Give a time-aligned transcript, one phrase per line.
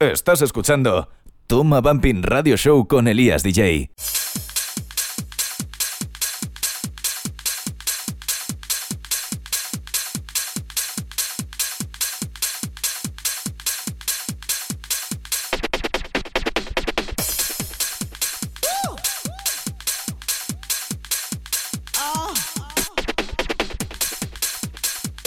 [0.00, 1.10] Estás escuchando
[1.46, 3.90] Toma Bumping Radio Show con Elías DJ.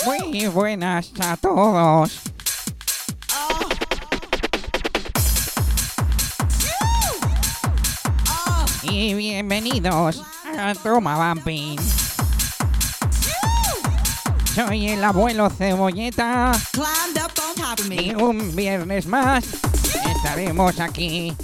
[0.08, 2.33] Muy buenas a todos.
[9.46, 10.24] Bienvenidos
[10.58, 11.78] a Toma Bumping.
[14.56, 16.54] Soy el abuelo Cebolleta.
[17.90, 19.44] Y un viernes más
[20.16, 21.36] estaremos aquí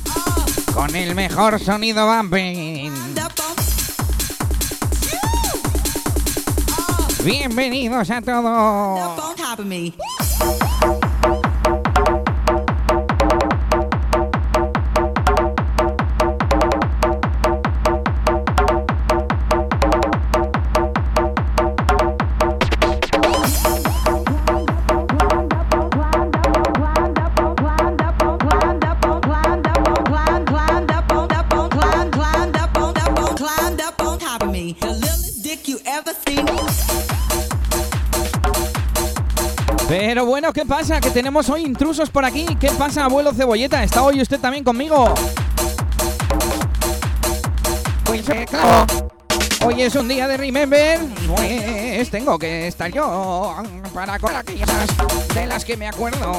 [0.74, 2.94] con el mejor sonido bumping.
[7.26, 9.18] Bienvenidos a todos.
[40.54, 41.00] ¿qué pasa?
[41.00, 42.46] Que tenemos hoy intrusos por aquí.
[42.60, 43.84] ¿Qué pasa, abuelo Cebolleta?
[43.84, 45.14] ¿Está hoy usted también conmigo?
[48.06, 48.26] Pues
[49.64, 53.56] hoy es un día de Remember, pues tengo que estar yo
[53.94, 54.70] para con aquellas
[55.36, 56.32] de las que me acuerdo,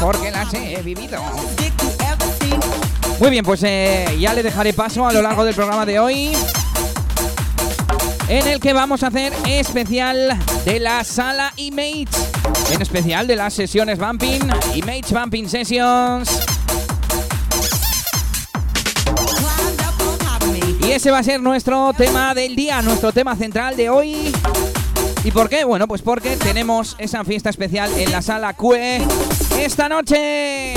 [0.00, 1.20] porque las he vivido.
[3.20, 6.32] Muy bien, pues eh, ya le dejaré paso a lo largo del programa de hoy
[8.28, 12.08] en el que vamos a hacer especial de la sala Image,
[12.72, 14.40] en especial de las sesiones Bumping,
[14.74, 16.28] Image Bumping Sessions.
[20.80, 24.32] Y ese va a ser nuestro tema del día, nuestro tema central de hoy.
[25.24, 25.64] ¿Y por qué?
[25.64, 29.02] Bueno, pues porque tenemos esa fiesta especial en la sala QE
[29.58, 30.74] esta noche.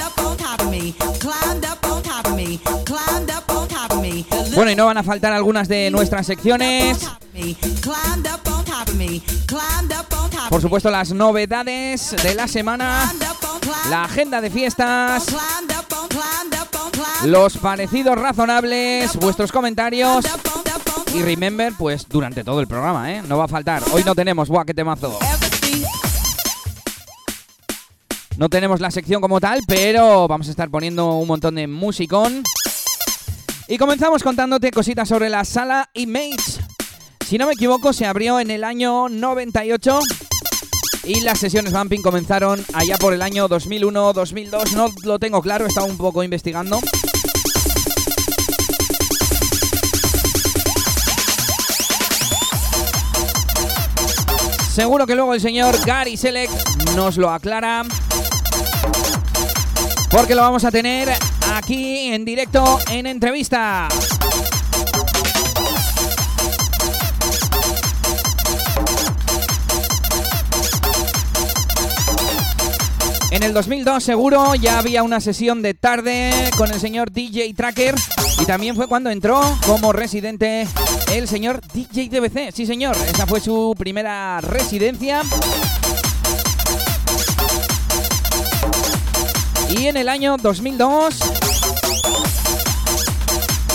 [0.00, 3.49] up on top of me, up on top of me, up
[4.54, 7.06] bueno, y no van a faltar algunas de nuestras secciones.
[10.48, 13.12] Por supuesto, las novedades de la semana,
[13.88, 15.26] la agenda de fiestas,
[17.24, 20.24] los parecidos razonables, vuestros comentarios.
[21.14, 23.22] Y remember, pues durante todo el programa, ¿eh?
[23.26, 23.82] No va a faltar.
[23.92, 25.18] Hoy no tenemos, guau, qué temazo.
[28.36, 32.42] No tenemos la sección como tal, pero vamos a estar poniendo un montón de musicón.
[33.70, 36.60] Y comenzamos contándote cositas sobre la sala Image.
[37.24, 40.00] Si no me equivoco, se abrió en el año 98
[41.04, 45.66] y las sesiones vamping comenzaron allá por el año 2001, 2002, no lo tengo claro,
[45.66, 46.80] estaba un poco investigando.
[54.74, 56.52] Seguro que luego el señor Gary Select
[56.96, 57.84] nos lo aclara
[60.10, 61.08] porque lo vamos a tener
[61.52, 63.88] aquí en directo en entrevista.
[73.30, 77.94] En el 2002 seguro ya había una sesión de tarde con el señor DJ Tracker
[78.40, 80.66] y también fue cuando entró como residente
[81.12, 82.52] el señor DJ DBC.
[82.52, 85.22] Sí señor, esa fue su primera residencia
[89.70, 91.18] y en el año 2002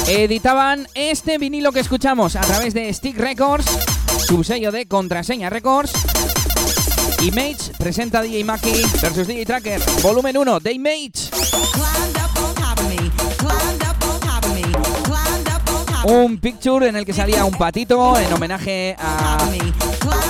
[0.07, 3.65] editaban este vinilo que escuchamos a través de Stick Records,
[4.25, 5.93] su sello de Contraseña Records.
[7.21, 11.29] Image presenta DJ Maki versus DJ Tracker, volumen 1 de Image.
[16.05, 19.37] un picture en el que salía un patito en homenaje a,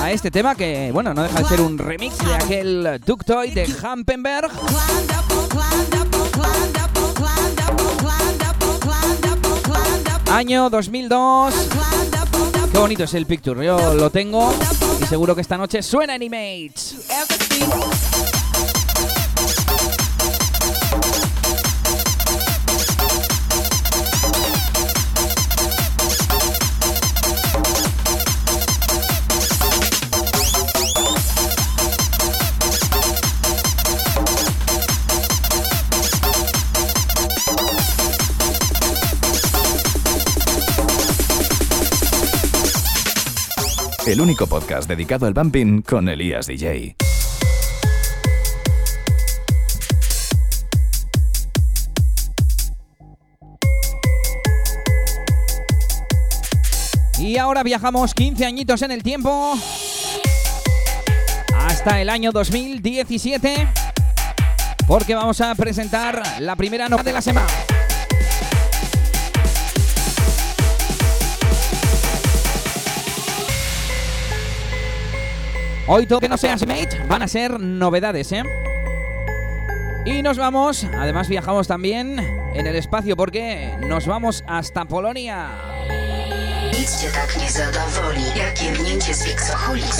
[0.01, 3.67] a este tema que, bueno, no deja de ser un remix de aquel Ductoy de
[3.83, 4.49] Hampenberg.
[10.31, 11.53] Año 2002.
[12.71, 14.53] Qué bonito es el picture, yo lo tengo
[15.01, 16.95] y seguro que esta noche suena en Image.
[44.07, 46.95] el único podcast dedicado al bumping con Elías DJ.
[57.17, 59.57] Y ahora viajamos 15 añitos en el tiempo
[61.57, 63.67] hasta el año 2017
[64.87, 67.64] porque vamos a presentar la primera novedad de la semana.
[75.87, 78.43] Hoy todo que no sea Mate van a ser novedades, ¿eh?
[80.03, 82.19] Y nos vamos, además viajamos también
[82.55, 85.49] en el espacio porque nos vamos hasta Polonia.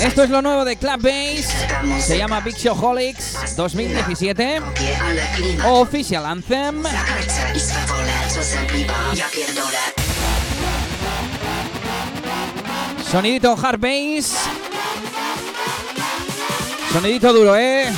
[0.00, 2.04] Esto es lo nuevo de Club Bass.
[2.04, 4.60] Se llama Big Holics 2017.
[5.64, 6.82] Official Anthem.
[13.08, 14.36] Sonidito hard bass.
[16.96, 17.92] Sonidito duro, ¿eh?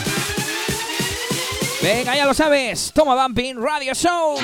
[1.80, 2.90] Venga, ya lo sabes.
[2.92, 4.34] Toma Bumping Radio Show.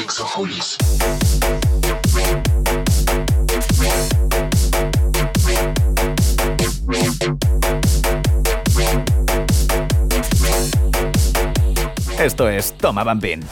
[12.16, 13.44] Esto es Toma Bambín.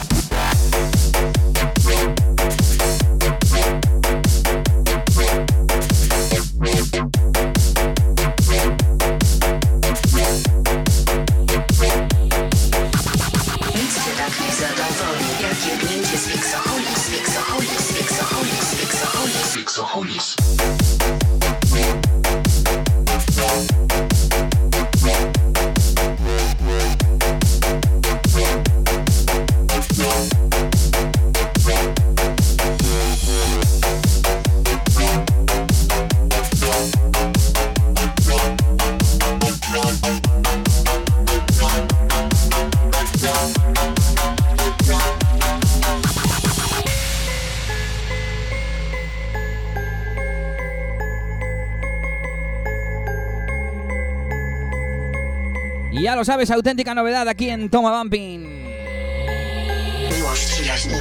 [56.22, 58.46] Lo sabes, auténtica novedad aquí en Toma Bumping.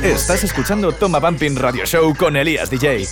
[0.02, 3.08] Estás escuchando Toma Bumping Radio Show con Elías DJ.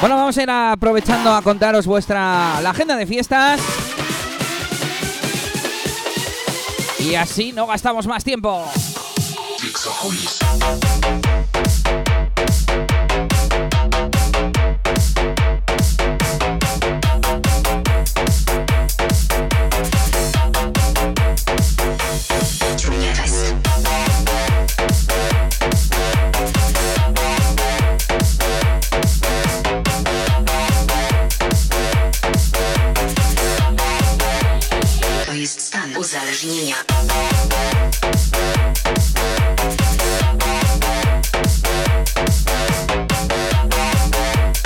[0.00, 3.58] Bueno, vamos a ir aprovechando a contaros vuestra la agenda de fiestas.
[6.98, 8.70] Y así no gastamos más tiempo.
[9.86, 11.43] Oh, so homies.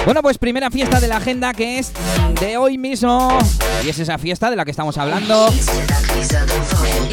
[0.09, 1.93] Bueno, pues primera fiesta de la agenda que es
[2.41, 3.29] de hoy mismo.
[3.85, 5.53] Y es esa fiesta de la que estamos hablando.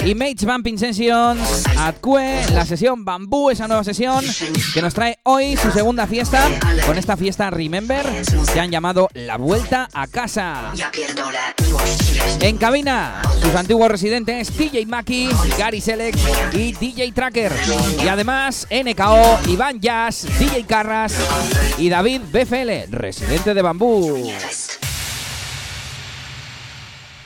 [0.05, 4.23] Image Bumping Sessions, Adcue, la sesión Bambú, esa nueva sesión
[4.73, 6.47] que nos trae hoy su segunda fiesta.
[6.85, 8.05] Con esta fiesta Remember,
[8.53, 10.71] que han llamado La Vuelta a Casa.
[12.39, 16.17] En cabina, sus antiguos residentes DJ Maki, Gary Select
[16.53, 17.51] y DJ Tracker.
[18.01, 21.13] Y además NKO, Iván Jazz, DJ Carras
[21.77, 24.31] y David BFL residente de Bambú.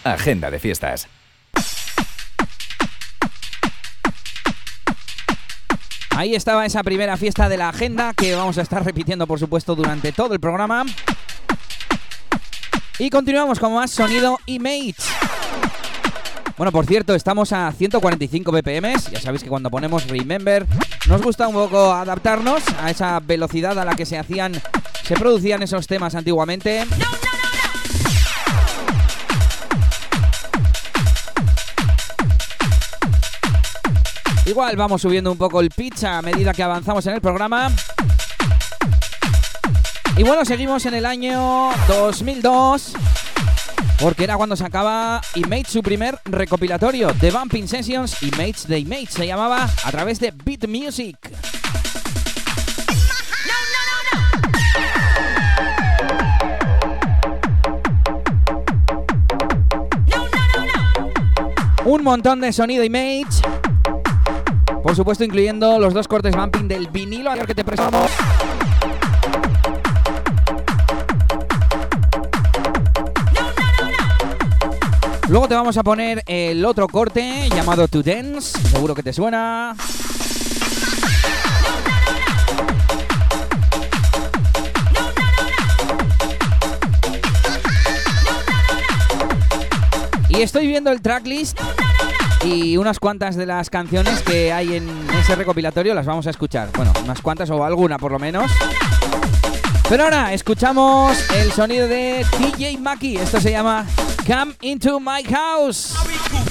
[0.04, 1.08] Agenda de fiestas.
[6.12, 9.74] Ahí estaba esa primera fiesta de la agenda que vamos a estar repitiendo, por supuesto,
[9.76, 10.86] durante todo el programa.
[12.98, 15.08] Y continuamos con más sonido y mates.
[16.60, 18.94] Bueno, por cierto, estamos a 145 BPM.
[19.14, 20.68] Ya sabéis que cuando ponemos Remember
[21.08, 24.62] nos gusta un poco adaptarnos a esa velocidad a la que se hacían,
[25.06, 26.84] se producían esos temas antiguamente.
[34.46, 37.72] Igual vamos subiendo un poco el pitch a medida que avanzamos en el programa.
[40.18, 42.96] Y bueno, seguimos en el año 2002.
[44.00, 48.24] Porque era cuando sacaba Image su primer recopilatorio de Bumping Sessions.
[48.24, 51.18] Image de Image se llamaba a través de Beat Music.
[61.84, 63.42] Un montón de sonido Image.
[64.82, 68.10] Por supuesto, incluyendo los dos cortes bumping del vinilo a que te prestamos.
[75.30, 79.76] Luego te vamos a poner el otro corte llamado To Dance, seguro que te suena.
[90.30, 91.60] Y estoy viendo el tracklist
[92.44, 96.70] y unas cuantas de las canciones que hay en ese recopilatorio las vamos a escuchar.
[96.76, 98.52] Bueno, unas cuantas o alguna por lo menos.
[99.88, 103.18] Pero ahora escuchamos el sonido de DJ Maki.
[103.18, 103.86] Esto se llama
[104.30, 106.49] Come Into My House.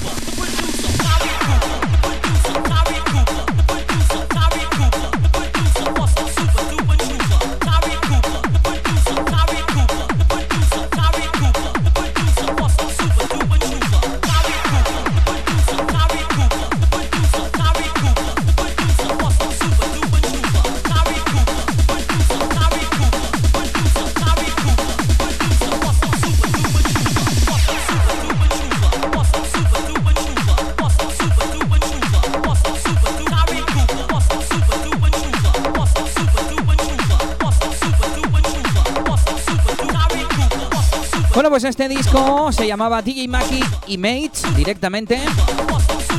[41.61, 45.19] Pues este disco se llamaba DJ Maki y Mates directamente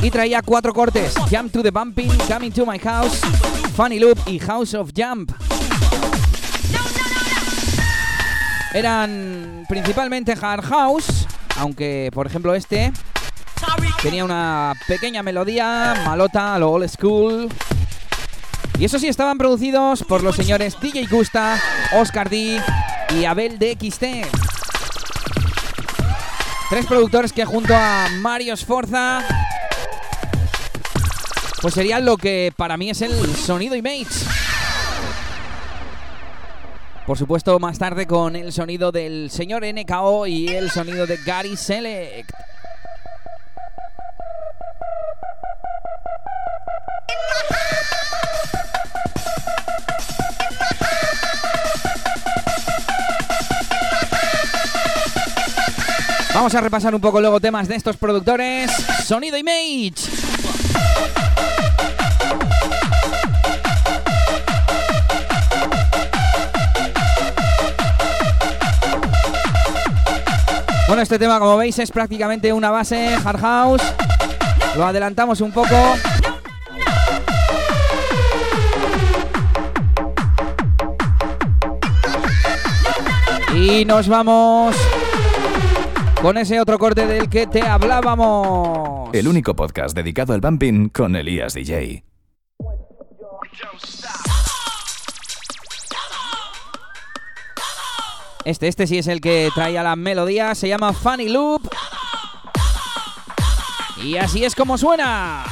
[0.03, 3.21] y traía cuatro cortes: Jump to the Bumping, Coming to My House,
[3.75, 5.31] Funny Loop y House of Jump.
[8.71, 11.25] Eran principalmente hard house,
[11.57, 12.93] aunque por ejemplo este
[14.03, 17.49] tenía una pequeña melodía malota lo old school.
[18.77, 21.59] Y eso sí, estaban producidos por los señores DJ Gusta,
[21.93, 22.61] Oscar D
[23.15, 24.40] y Abel de XT.
[26.71, 29.21] Tres productores que junto a Mario Sforza
[31.61, 34.07] pues serían lo que para mí es el sonido Image.
[37.05, 41.57] Por supuesto, más tarde con el sonido del señor NKO y el sonido de Gary
[41.57, 42.31] Select.
[56.41, 58.71] Vamos a repasar un poco luego temas de estos productores.
[59.05, 59.93] Sonido Image.
[70.87, 73.83] Bueno, este tema, como veis, es prácticamente una base hard house.
[74.75, 75.95] Lo adelantamos un poco.
[83.53, 84.75] Y nos vamos
[86.21, 89.09] con ese otro corte del que te hablábamos.
[89.13, 92.03] El único podcast dedicado al bumping con Elías DJ.
[98.45, 101.61] Este, este sí es el que traía la melodía, se llama Funny Loop.
[104.03, 105.45] Y así es como suena.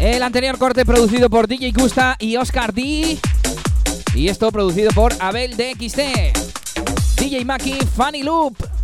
[0.00, 3.18] El anterior corte producido por DJ Gusta y Oscar D.
[4.14, 5.98] Y esto producido por Abel DXT.
[7.18, 8.77] DJ Maki Funny Loop.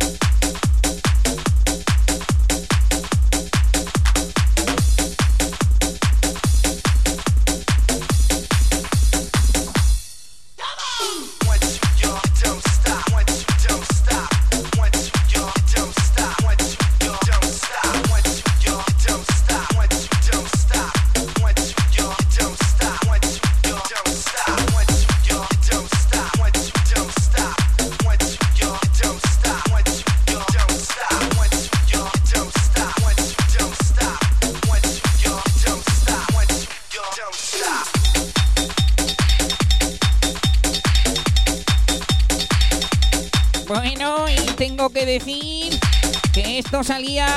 [46.65, 47.27] Esto salía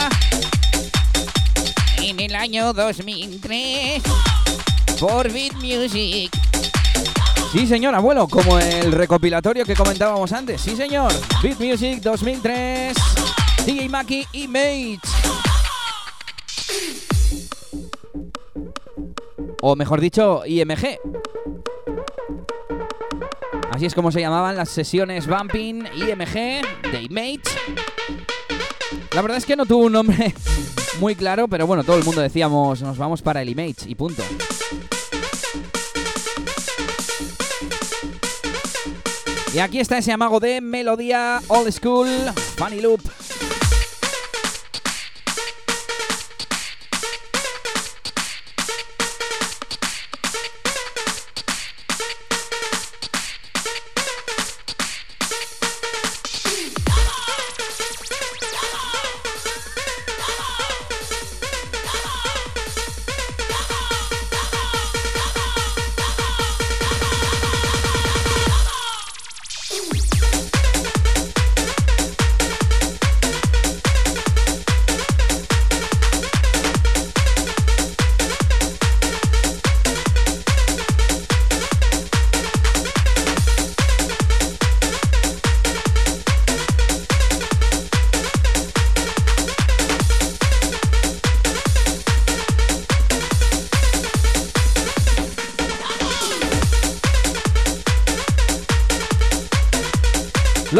[2.02, 4.02] en el año 2003
[4.98, 6.30] por Beat Music.
[7.52, 10.60] Sí, señor, abuelo, como el recopilatorio que comentábamos antes.
[10.60, 11.12] Sí, señor.
[11.42, 12.96] Beat Music 2003,
[13.66, 15.00] DJ Maki y Mate.
[19.60, 20.98] O mejor dicho, IMG.
[23.72, 27.42] Así es como se llamaban las sesiones Bumping IMG de Image.
[29.14, 30.34] La verdad es que no tuvo un nombre
[31.00, 34.22] muy claro, pero bueno, todo el mundo decíamos nos vamos para el Image y punto.
[39.54, 42.08] Y aquí está ese amago de melodía old school,
[42.56, 43.00] funny loop.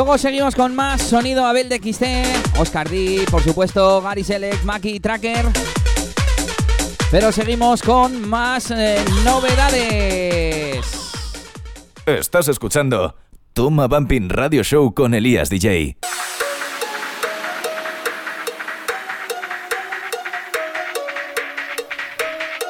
[0.09, 5.01] Luego seguimos con más sonido Abel de XT, Oscar D, por supuesto, Gary Select, Maki
[5.01, 5.45] Tracker.
[7.11, 10.81] Pero seguimos con más eh, novedades.
[12.07, 13.17] Estás escuchando
[13.53, 15.99] Toma Bumping Radio Show con Elías DJ.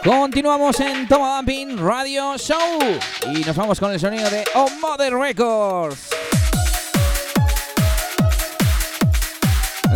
[0.03, 2.81] Continuamos en Toma Bumping Radio Show
[3.33, 6.18] y nos vamos con el sonido de Oh Mother Records.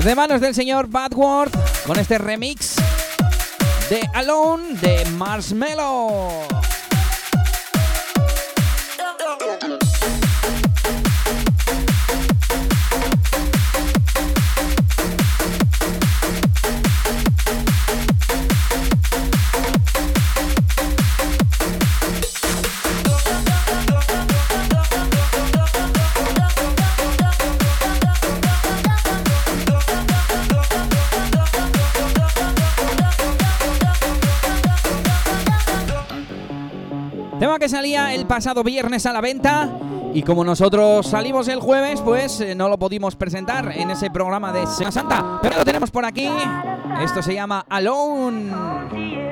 [0.04, 1.52] De manos del señor Badward
[1.86, 2.74] con este remix
[3.88, 6.61] de Alone de Marshmello.
[37.68, 39.70] Salía el pasado viernes a la venta
[40.14, 44.52] y como nosotros salimos el jueves, pues eh, no lo pudimos presentar en ese programa
[44.52, 46.28] de Semana Santa, pero lo tenemos por aquí.
[47.00, 49.31] Esto se llama Alone.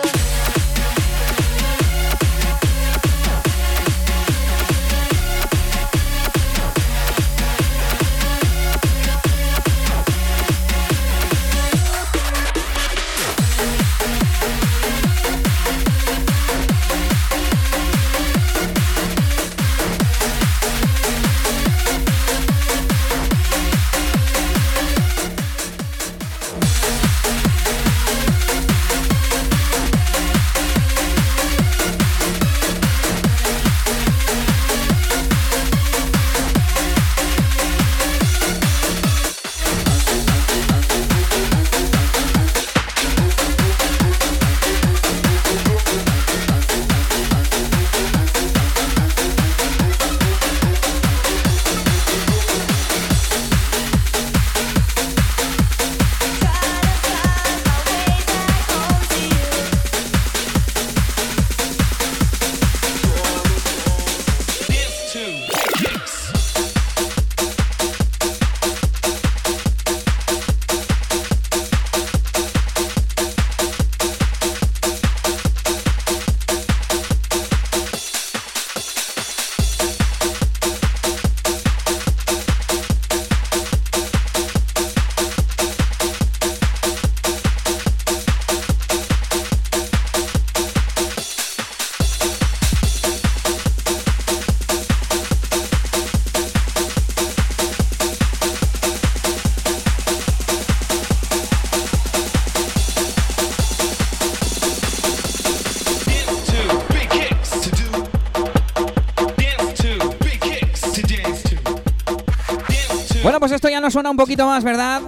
[114.21, 115.01] Poquito más, ¿verdad?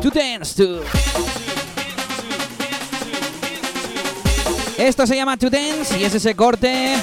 [0.00, 0.80] To dance to.
[4.78, 6.96] Esto se llama To Dance y es ese corte.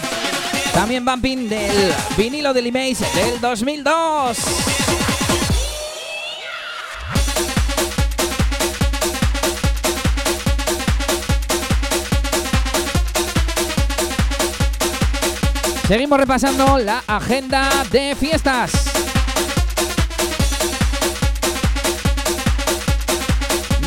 [0.73, 4.37] También bumping del vinilo del Image del 2002.
[15.91, 18.71] Seguimos repasando la agenda de fiestas.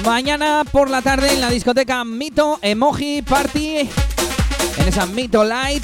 [0.05, 3.89] Mañana por la tarde en la discoteca Mito Emoji Party.
[4.77, 5.83] En esa Mito Light.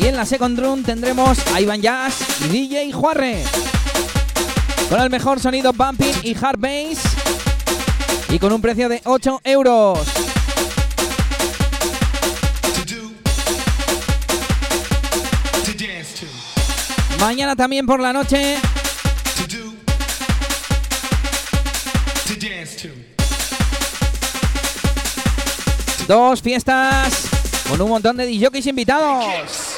[0.00, 2.14] Y en la Second Room tendremos a Ivan Jazz
[2.46, 3.44] y DJ Juarre.
[4.88, 7.02] Con el mejor sonido bumping y hard bass.
[8.30, 9.98] Y con un precio de 8 euros.
[17.20, 18.56] Mañana también por la noche.
[26.08, 27.28] Dos fiestas
[27.68, 29.69] con un montón de DJs invitados.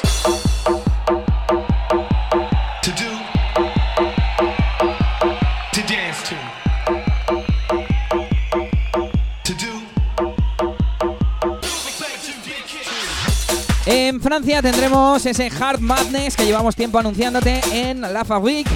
[13.95, 18.71] En Francia tendremos ese Hard Madness que llevamos tiempo anunciándote en La Fabrique,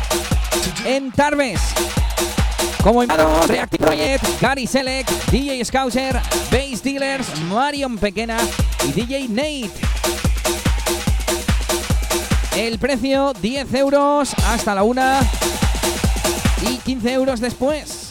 [0.86, 1.60] en Tarbes.
[2.84, 8.38] Como invitados, Reactive Project, Gary Select, DJ Scouser, Bass Dealers, Marion Pequena
[8.88, 9.72] y DJ Nate.
[12.56, 15.22] El precio 10 euros hasta la una
[16.62, 18.07] y 15 euros después.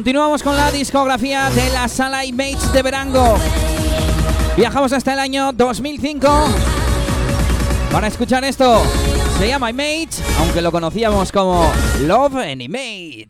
[0.00, 3.36] Continuamos con la discografía de la sala Images de Verango.
[4.56, 6.48] Viajamos hasta el año 2005
[7.92, 8.82] para escuchar esto.
[9.38, 11.70] Se llama Images, aunque lo conocíamos como
[12.06, 13.28] Love and Images.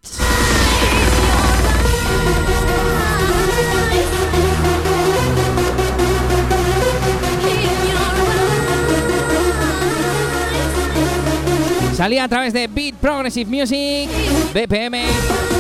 [11.97, 14.09] Salía a través de Beat Progressive Music,
[14.55, 15.60] BPM.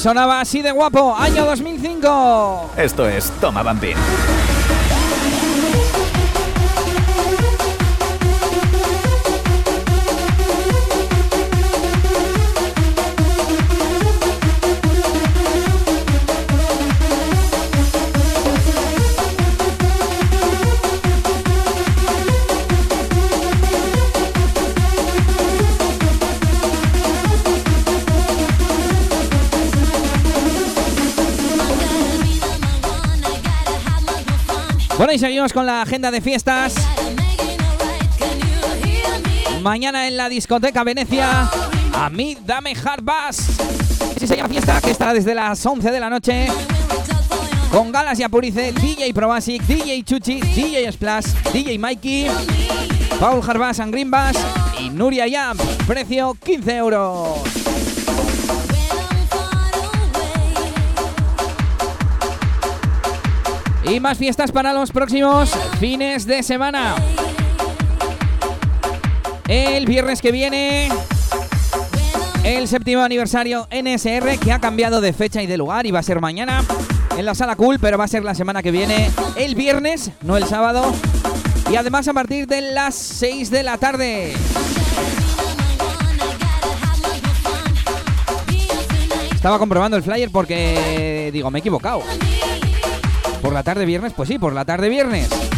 [0.00, 2.70] Sonaba así de guapo, año 2005.
[2.76, 3.96] Esto es Toma Bambín.
[35.12, 36.74] Y seguimos con la agenda de fiestas.
[39.60, 41.50] Mañana en la discoteca Venecia,
[41.92, 43.58] a mí dame hard bass.
[44.14, 46.46] Así se llama fiesta que estará desde las 11 de la noche.
[47.72, 52.28] Con Galas y Apurice, DJ Probasic, DJ Chuchi, DJ Splash, DJ Mikey,
[53.18, 54.36] Paul Harbas and Green Bass
[54.78, 55.56] y Nuria Yam.
[55.88, 57.59] Precio 15 euros.
[63.90, 65.50] Y más fiestas para los próximos
[65.80, 66.94] fines de semana.
[69.48, 70.88] El viernes que viene,
[72.44, 76.04] el séptimo aniversario NSR que ha cambiado de fecha y de lugar y va a
[76.04, 76.62] ser mañana
[77.18, 80.36] en la sala cool, pero va a ser la semana que viene, el viernes, no
[80.36, 80.92] el sábado.
[81.68, 84.34] Y además a partir de las 6 de la tarde.
[89.34, 92.04] Estaba comprobando el flyer porque digo, me he equivocado.
[93.40, 95.49] Por la tarde viernes, pues sí, por la tarde viernes.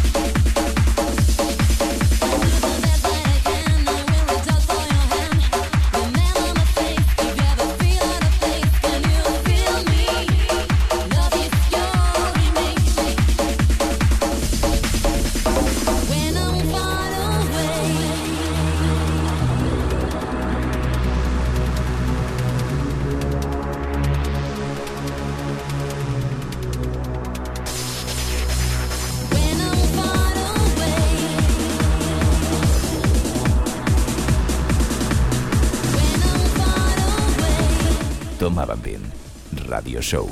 [40.12, 40.28] Show.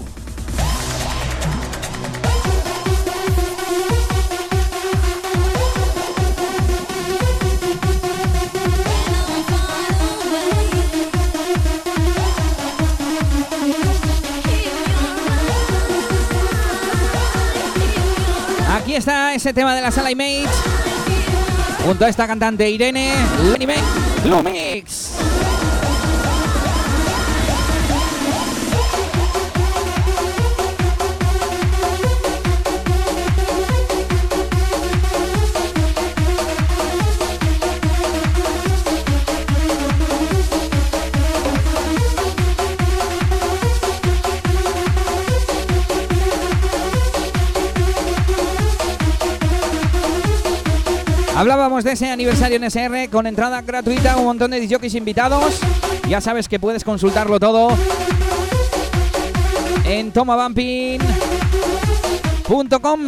[18.74, 20.44] Aquí está ese tema de la sala Image.
[21.86, 23.14] Junto a esta cantante Irene,
[23.44, 23.66] Lenny
[24.26, 24.99] Lumix.
[51.50, 55.58] Hablábamos de ese aniversario en SR con entrada gratuita, un montón de DJs invitados.
[56.08, 57.76] Ya sabes que puedes consultarlo todo
[59.84, 63.00] en tomabumping.com.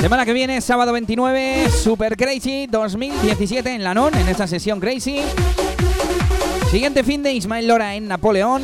[0.00, 5.22] Semana que viene, sábado 29, Super Crazy 2017 en Lanón, en esta sesión Crazy.
[6.70, 8.62] Siguiente fin de Ismael Lora en Napoleón.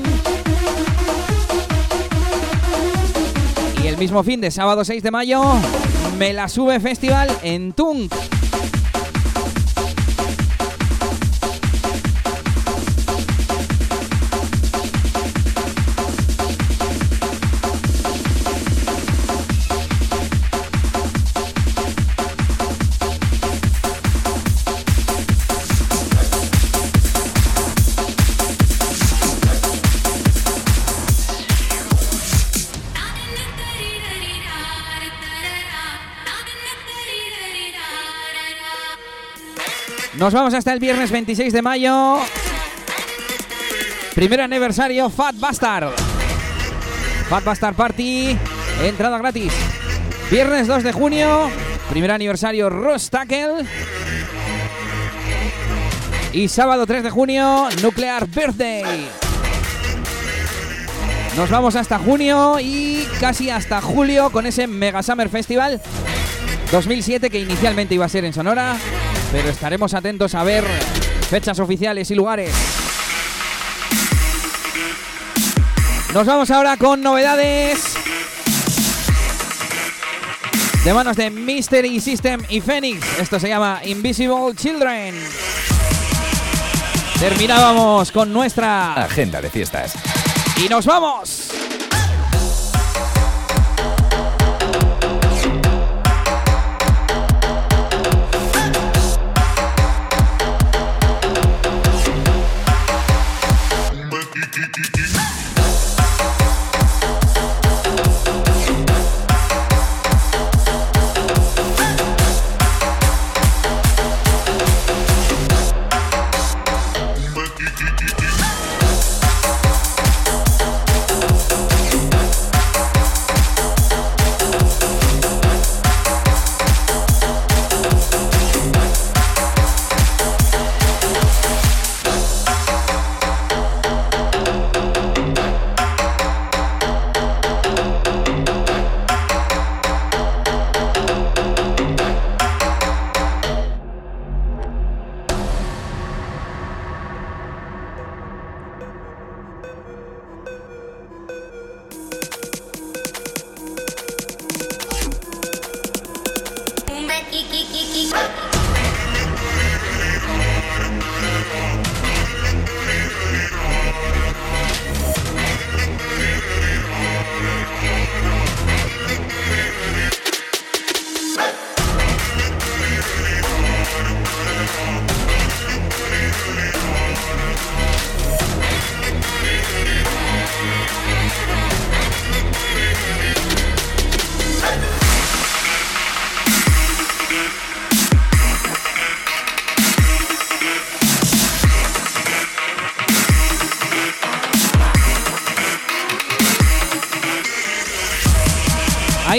[3.99, 5.43] Mismo fin de sábado 6 de mayo,
[6.19, 8.36] me la sube Festival en Tunk.
[40.27, 42.19] Nos vamos hasta el viernes 26 de mayo.
[44.13, 45.93] Primer aniversario Fat Bastard.
[47.31, 48.37] Fat Bastard Party.
[48.83, 49.53] Entrada gratis.
[50.29, 51.49] Viernes 2 de junio.
[51.91, 53.67] Primer aniversario Ross Tackle.
[56.33, 59.07] Y sábado 3 de junio, Nuclear Birthday.
[61.37, 65.81] Nos vamos hasta junio y casi hasta julio con ese Mega Summer Festival
[66.73, 68.77] 2007 que inicialmente iba a ser en Sonora,
[69.33, 70.65] pero estaremos atentos a ver
[71.29, 72.55] fechas oficiales y lugares.
[76.15, 77.95] Nos vamos ahora con novedades
[80.85, 83.05] de manos de Mystery System y Phoenix.
[83.19, 85.15] Esto se llama Invisible Children.
[87.19, 89.95] Terminábamos con nuestra agenda de fiestas.
[90.65, 91.66] Y nos vamos.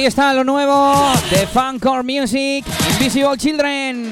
[0.07, 0.95] Está lo nuevo
[1.29, 4.06] de Funcore Music, Invisible Children.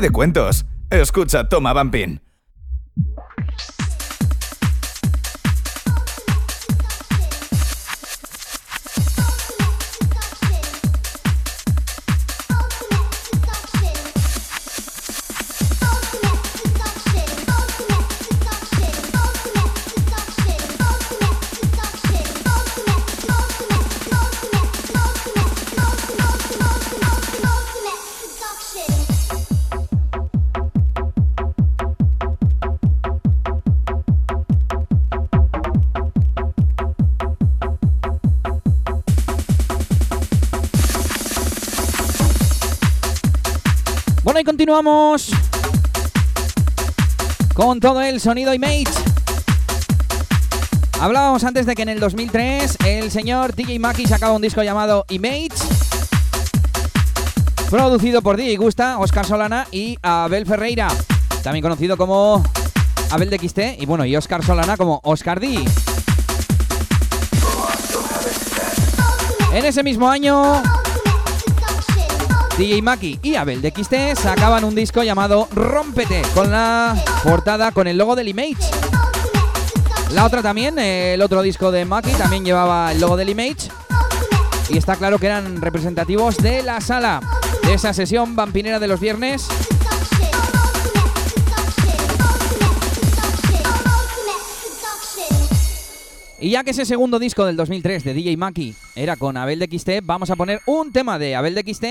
[0.00, 0.64] De cuentos.
[0.90, 2.27] Escucha Toma Bumping.
[44.68, 45.30] Continuamos
[47.54, 48.84] con todo el sonido Image.
[51.00, 55.06] Hablábamos antes de que en el 2003 el señor DJ Maki sacaba un disco llamado
[55.08, 55.54] Image,
[57.70, 60.88] producido por DJ Gusta, Oscar Solana y Abel Ferreira,
[61.42, 62.44] también conocido como
[63.10, 65.64] Abel de XT y bueno, y Oscar Solana como Oscar D.
[69.54, 70.62] En ese mismo año
[72.58, 77.86] DJ Maki y Abel de XT sacaban un disco llamado Rómpete, con la portada con
[77.86, 78.56] el logo del Image.
[80.10, 83.68] La otra también, el otro disco de Maki también llevaba el logo del Image.
[84.70, 87.20] Y está claro que eran representativos de la sala,
[87.62, 89.46] de esa sesión vampinera de los viernes.
[96.40, 99.66] Y ya que ese segundo disco del 2003 de DJ Maki era con Abel de
[99.66, 101.84] XT, vamos a poner un tema de Abel de XT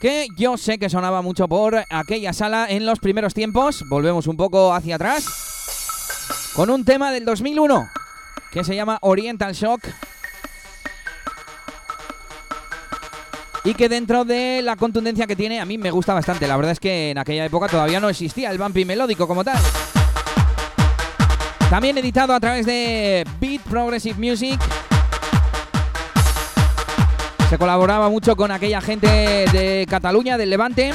[0.00, 3.84] que yo sé que sonaba mucho por aquella sala en los primeros tiempos.
[3.88, 5.26] Volvemos un poco hacia atrás
[6.56, 7.86] con un tema del 2001
[8.50, 9.82] que se llama Oriental Shock.
[13.62, 16.48] Y que dentro de la contundencia que tiene a mí me gusta bastante.
[16.48, 19.58] La verdad es que en aquella época todavía no existía el bumpy melódico como tal.
[21.68, 24.58] También editado a través de Beat Progressive Music.
[27.50, 30.92] Se colaboraba mucho con aquella gente de Cataluña, del Levante.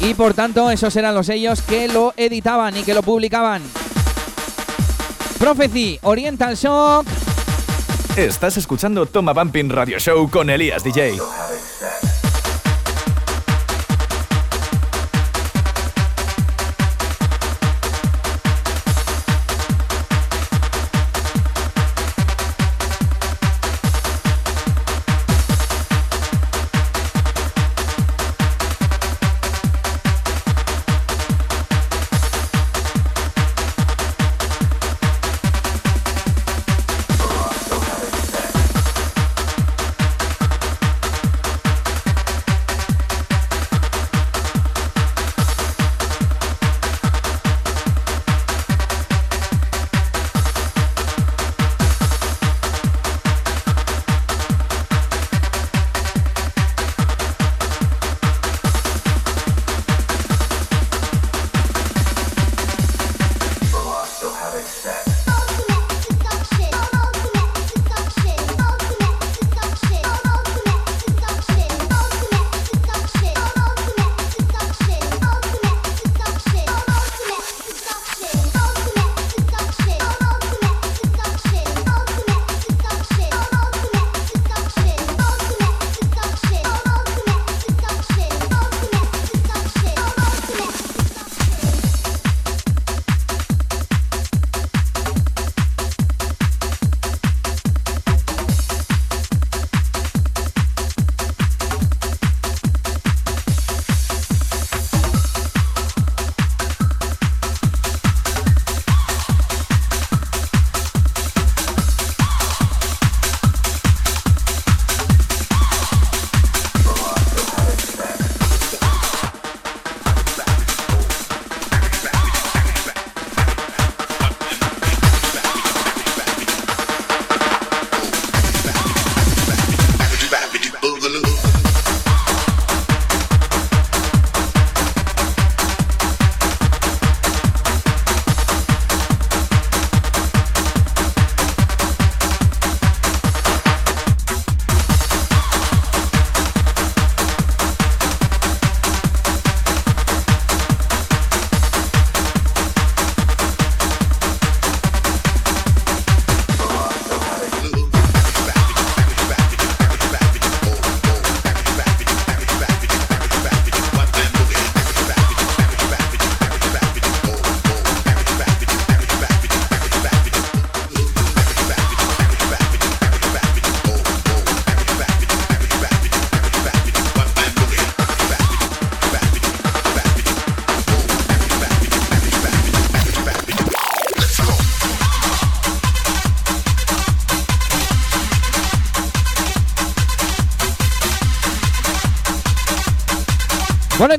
[0.00, 3.62] Y por tanto, esos eran los sellos que lo editaban y que lo publicaban.
[5.38, 7.06] Prophecy, Oriental Shock.
[8.14, 11.16] Estás escuchando Toma Bumping Radio Show con Elías DJ.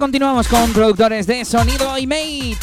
[0.04, 2.58] Continuamos con productores de sonido y mates.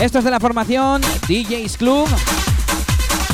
[0.00, 2.08] Esto es de la formación DJs Club,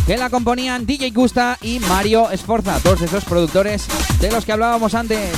[0.05, 3.87] que la componían DJ Gusta y Mario Esforza, dos de esos productores
[4.21, 5.31] de los que hablábamos antes.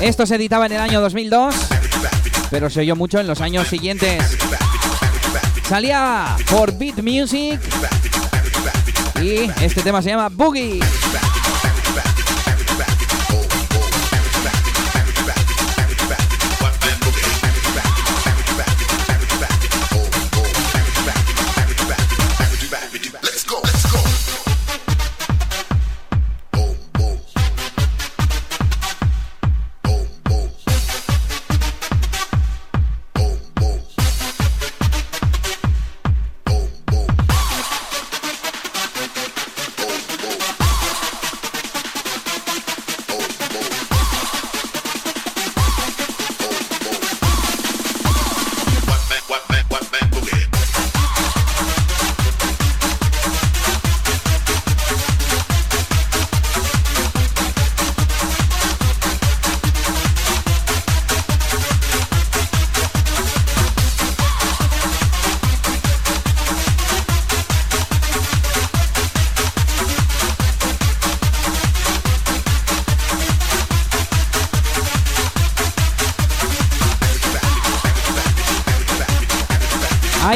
[0.00, 1.54] Esto se editaba en el año 2002,
[2.50, 4.24] pero se oyó mucho en los años siguientes.
[5.68, 7.60] Salía por Beat Music
[9.22, 10.80] y este tema se llama Boogie.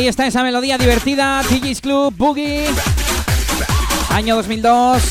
[0.09, 2.67] Está esa melodía divertida, TG's Club, Boogie.
[4.11, 5.03] Año 2002,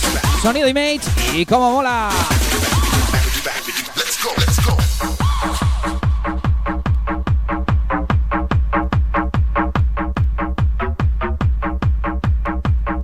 [0.41, 1.01] sonido Image
[1.33, 2.09] y cómo mola.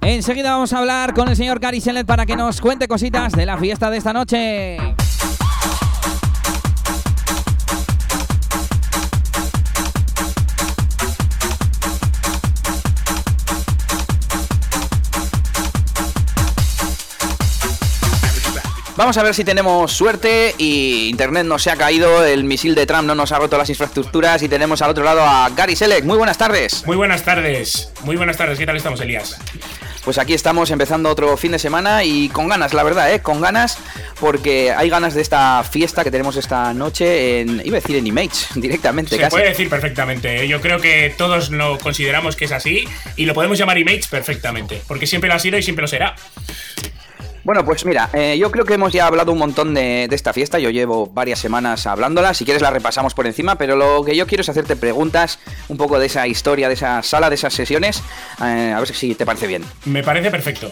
[0.02, 3.46] Enseguida vamos a hablar con el señor Gary Sellet para que nos cuente cositas de
[3.46, 4.91] la fiesta de esta noche.
[19.02, 22.86] Vamos a ver si tenemos suerte y Internet no se ha caído, el misil de
[22.86, 26.04] Trump no nos ha roto las infraestructuras y tenemos al otro lado a Gary Selec.
[26.04, 26.86] Muy buenas tardes.
[26.86, 27.91] Muy buenas tardes.
[28.04, 28.60] Muy buenas tardes.
[28.60, 29.39] ¿Qué tal estamos, Elías?
[30.06, 33.22] Pues aquí estamos empezando otro fin de semana y con ganas, la verdad, ¿eh?
[33.22, 33.80] Con ganas
[34.20, 38.06] porque hay ganas de esta fiesta que tenemos esta noche en, iba a decir en
[38.06, 39.18] Image, directamente.
[39.18, 40.43] Se puede decir perfectamente.
[40.43, 40.47] ¿eh?
[40.47, 44.80] Yo creo que todos lo consideramos que es así y lo podemos llamar Image perfectamente,
[44.88, 46.16] porque siempre lo ha sido y siempre lo será.
[47.44, 50.60] Bueno, pues mira, eh, yo creo que hemos ya hablado un montón de, esta fiesta,
[50.60, 54.28] yo llevo varias semanas hablándola, si quieres la repasamos por encima, pero lo que yo
[54.28, 58.04] quiero es hacerte preguntas un poco de esa historia, de esa sala, de esas sesiones,
[58.44, 59.64] eh, a ver si te parece bien.
[59.86, 60.72] Me parece perfecto.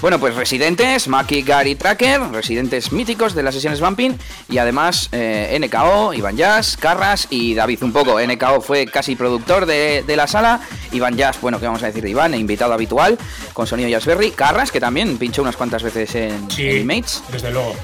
[0.00, 4.12] Bueno, pues residentes, Maki, Gary Tracker, residentes míticos de las sesiones Bumping
[4.48, 8.20] y además eh, NKO, Iván Jazz, Carras y David un poco.
[8.20, 10.60] NKO fue casi productor de, la sala,
[10.92, 12.32] Iván Jazz, bueno, ¿qué vamos a decir de Iván?
[12.34, 13.18] Invitado habitual
[13.52, 17.22] con sonido Jazzberry, Carras, que también pinchó unas cuantas veces en, sí, en Mates.
[17.32, 17.74] Desde luego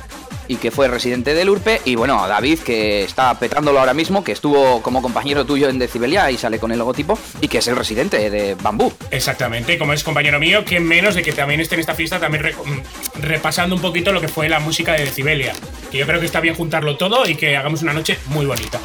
[0.49, 1.80] y que fue residente del Urpe.
[1.84, 6.30] Y bueno, David, que está petándolo ahora mismo, que estuvo como compañero tuyo en Decibelia
[6.30, 8.92] y sale con el logotipo, y que es el residente de Bambú.
[9.11, 12.53] Exactamente, como es compañero mío, que menos de que también esté en esta fiesta, también
[13.20, 15.53] repasando un poquito lo que fue la música de Decibelia.
[15.90, 18.80] Que yo creo que está bien juntarlo todo y que hagamos una noche muy bonita.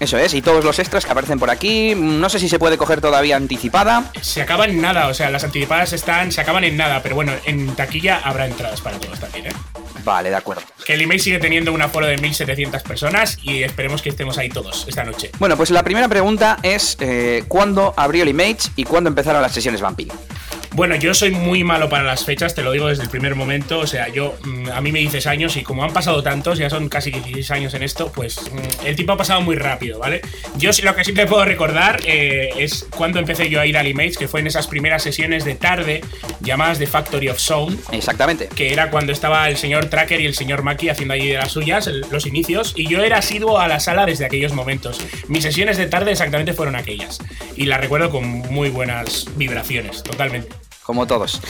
[0.00, 1.94] Eso es, y todos los extras que aparecen por aquí.
[1.94, 4.10] No sé si se puede coger todavía anticipada.
[4.22, 7.32] Se acaban en nada, o sea, las anticipadas están, se acaban en nada, pero bueno,
[7.44, 9.52] en taquilla habrá entradas para todos también, ¿eh?
[10.02, 10.62] Vale, de acuerdo.
[10.86, 14.48] Que el email sigue teniendo un aforo de 1.700 personas y esperemos que estemos ahí
[14.48, 15.30] todos esta noche.
[15.38, 19.52] Bueno, pues la primera pregunta es eh, ¿cuándo abrió el Image y cuándo empezaron las
[19.52, 20.14] sesiones Vampire?
[20.72, 23.80] Bueno, yo soy muy malo para las fechas, te lo digo desde el primer momento.
[23.80, 26.70] O sea, yo mm, a mí me dices años y como han pasado tantos, ya
[26.70, 30.22] son casi 16 años en esto, pues mm, el tiempo ha pasado muy rápido, ¿vale?
[30.56, 33.88] Yo sí lo que siempre puedo recordar eh, es cuando empecé yo a ir al
[33.88, 36.02] Image, que fue en esas primeras sesiones de tarde
[36.40, 37.80] llamadas de Factory of Sound.
[37.90, 38.48] Exactamente.
[38.48, 41.50] Que era cuando estaba el señor Tracker y el señor Maki haciendo allí de las
[41.50, 45.00] suyas, los inicios, y yo era asiduo a la sala desde aquellos momentos.
[45.26, 47.18] Mis sesiones de tarde exactamente fueron aquellas.
[47.56, 50.69] Y las recuerdo con muy buenas vibraciones, totalmente.
[50.90, 51.40] Como todos.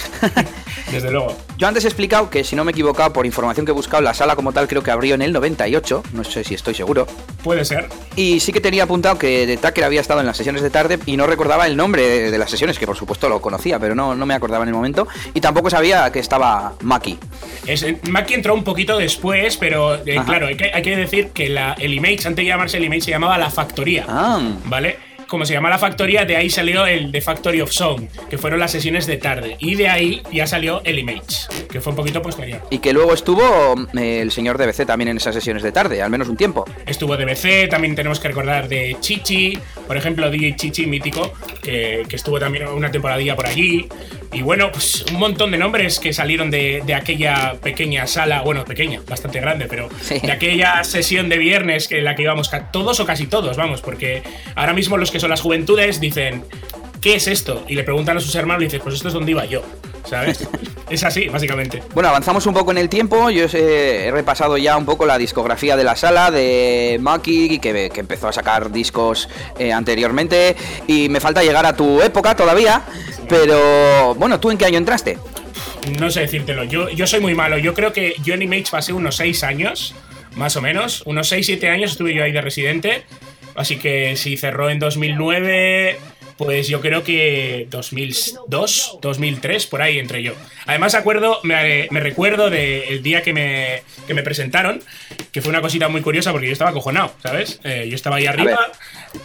[0.92, 1.34] Desde luego.
[1.56, 4.02] Yo antes he explicado que, si no me he equivocado, por información que he buscado,
[4.02, 7.06] la sala como tal creo que abrió en el 98, no sé si estoy seguro.
[7.42, 7.88] Puede ser.
[8.16, 10.98] Y sí que tenía apuntado que The Tucker había estado en las sesiones de tarde
[11.06, 13.94] y no recordaba el nombre de, de las sesiones, que por supuesto lo conocía, pero
[13.94, 15.08] no, no me acordaba en el momento.
[15.32, 17.18] Y tampoco sabía que estaba Maki.
[17.66, 21.28] Es, eh, Maki entró un poquito después, pero eh, claro, hay que, hay que decir
[21.30, 24.04] que la- el Image, antes de llamarse el Image, se llamaba La Factoría.
[24.06, 24.98] Ah, ¿Vale?
[25.30, 28.58] Como se llama La Factoría, de ahí salió el The Factory of Sound, que fueron
[28.58, 29.56] las sesiones de tarde.
[29.60, 32.60] Y de ahí ya salió el Image, que fue un poquito posterior.
[32.68, 36.10] y que luego estuvo eh, el señor DBC también en esas sesiones de tarde, al
[36.10, 36.64] menos un tiempo.
[36.84, 39.56] Estuvo DBC, también tenemos que recordar de Chichi,
[39.86, 43.86] por ejemplo, DJ Chichi mítico, que, que estuvo también una temporadilla por allí.
[44.32, 48.64] Y bueno, pues un montón de nombres que salieron de, de aquella pequeña sala, bueno,
[48.64, 50.18] pequeña, bastante grande, pero Sí.
[50.18, 54.22] de aquella sesión de viernes en la que íbamos todos o casi todos, vamos, porque
[54.56, 56.44] ahora mismo los que son las juventudes dicen,
[57.00, 57.64] ¿qué es esto?
[57.68, 59.62] Y le preguntan a sus hermanos y dicen, pues esto es donde iba yo,
[60.08, 60.48] ¿sabes?
[60.90, 61.82] es así, básicamente.
[61.94, 63.30] Bueno, avanzamos un poco en el tiempo.
[63.30, 67.90] Yo eh, he repasado ya un poco la discografía de la sala de Maki, que,
[67.90, 70.56] que empezó a sacar discos eh, anteriormente.
[70.86, 72.82] Y me falta llegar a tu época todavía.
[73.28, 75.18] Pero bueno, ¿tú en qué año entraste?
[75.98, 77.58] No sé decírtelo, yo, yo soy muy malo.
[77.58, 79.94] Yo creo que yo en Image pasé unos 6 años,
[80.36, 81.02] más o menos.
[81.06, 83.04] Unos 6-7 años estuve yo ahí de residente.
[83.54, 85.98] Así que si cerró en 2009,
[86.40, 90.32] pues yo creo que 2002, 2003, por ahí entre yo.
[90.64, 94.82] Además, acuerdo, me, recuerdo del día que me, que me presentaron,
[95.32, 97.60] que fue una cosita muy curiosa porque yo estaba acojonado, ¿sabes?
[97.62, 98.58] Eh, yo estaba ahí arriba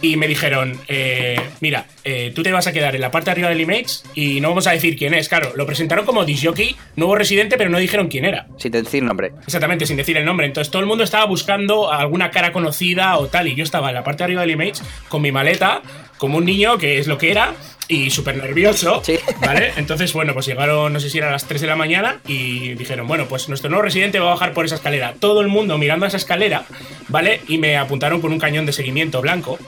[0.02, 3.32] y me dijeron, eh, mira, eh, tú te vas a quedar en la parte de
[3.32, 5.30] arriba del Image y no vamos a decir quién es.
[5.30, 8.46] Claro, lo presentaron como disjockey, nuevo residente, pero no dijeron quién era.
[8.58, 9.32] Sin decir nombre.
[9.46, 10.46] Exactamente, sin decir el nombre.
[10.46, 13.48] Entonces todo el mundo estaba buscando alguna cara conocida o tal.
[13.48, 15.82] Y yo estaba en la parte de arriba del Image con mi maleta,
[16.18, 17.54] como un niño, que es lo que era,
[17.88, 19.02] y súper nervioso.
[19.04, 19.18] Sí.
[19.40, 19.72] ¿Vale?
[19.76, 22.74] Entonces, bueno, pues llegaron, no sé si era a las 3 de la mañana, y
[22.74, 25.14] dijeron, bueno, pues nuestro nuevo residente va a bajar por esa escalera.
[25.18, 26.64] Todo el mundo mirando a esa escalera,
[27.08, 27.40] ¿vale?
[27.48, 29.58] Y me apuntaron con un cañón de seguimiento blanco.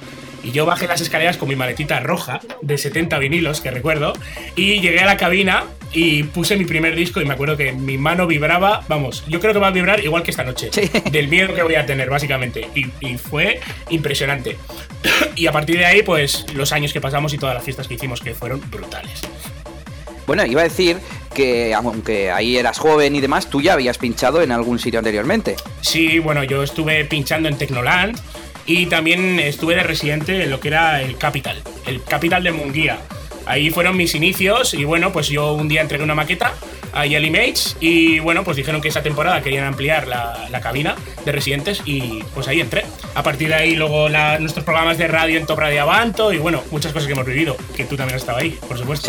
[0.42, 4.12] Y yo bajé las escaleras con mi maletita roja de 70 vinilos, que recuerdo,
[4.56, 7.96] y llegué a la cabina y puse mi primer disco y me acuerdo que mi
[7.98, 10.82] mano vibraba, vamos, yo creo que va a vibrar igual que esta noche, Sí.
[11.10, 12.68] del miedo que voy a tener, básicamente.
[12.74, 13.60] Y, y fue
[13.90, 14.56] impresionante.
[15.36, 17.94] y a partir de ahí, pues los años que pasamos y todas las fiestas que
[17.94, 19.20] hicimos que fueron brutales.
[20.26, 20.98] Bueno, iba a decir
[21.34, 25.56] que aunque ahí eras joven y demás, tú ya habías pinchado en algún sitio anteriormente.
[25.80, 28.18] Sí, bueno, yo estuve pinchando en Tecnoland
[28.68, 32.98] y también estuve de residente en lo que era el Capital, el Capital de Munguía.
[33.46, 36.52] Ahí fueron mis inicios y bueno, pues yo un día entregué una maqueta
[36.92, 40.96] ahí al Image y bueno, pues dijeron que esa temporada querían ampliar la, la cabina
[41.24, 42.84] de residentes y pues ahí entré.
[43.14, 46.36] A partir de ahí luego la- nuestros programas de radio en Top Radio Avanto y
[46.36, 49.06] bueno, muchas cosas que hemos vivido, que tú también has estado ahí, por supuesto.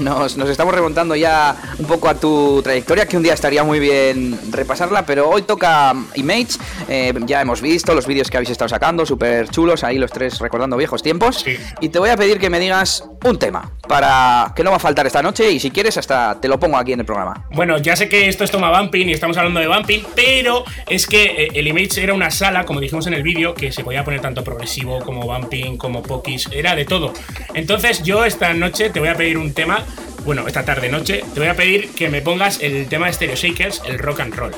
[0.00, 3.78] Nos, nos estamos remontando ya un poco a tu trayectoria, que un día estaría muy
[3.78, 6.58] bien repasarla, pero hoy toca Image.
[6.88, 10.38] eh, ya hemos visto los vídeos que habéis estado sacando, súper chulos, ahí los tres
[10.38, 11.40] recordando viejos tiempos.
[11.44, 11.56] Sí.
[11.80, 14.80] Y te voy a pedir que me digas un tema, para que no va a
[14.80, 17.46] faltar esta noche, y si quieres hasta te lo pongo aquí en el programa.
[17.52, 21.06] Bueno, ya sé que esto es toma Bumping y estamos hablando de Bumping, pero es
[21.06, 24.04] que eh, el Image era una sala, como dijimos en el vídeo, que se podía
[24.04, 27.12] poner tanto progresivo como Bumping, como Pokis, era de todo.
[27.54, 29.84] Entonces yo esta noche te voy a pedir un tema,
[30.24, 33.36] bueno, esta tarde noche, te voy a pedir que me pongas el tema de Stereo
[33.36, 34.52] Shakers, el rock and roll,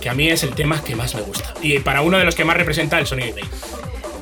[0.00, 1.54] que a mí es el tema que más me gusta.
[1.62, 3.46] Y para uno de los que más representa el sonido Image.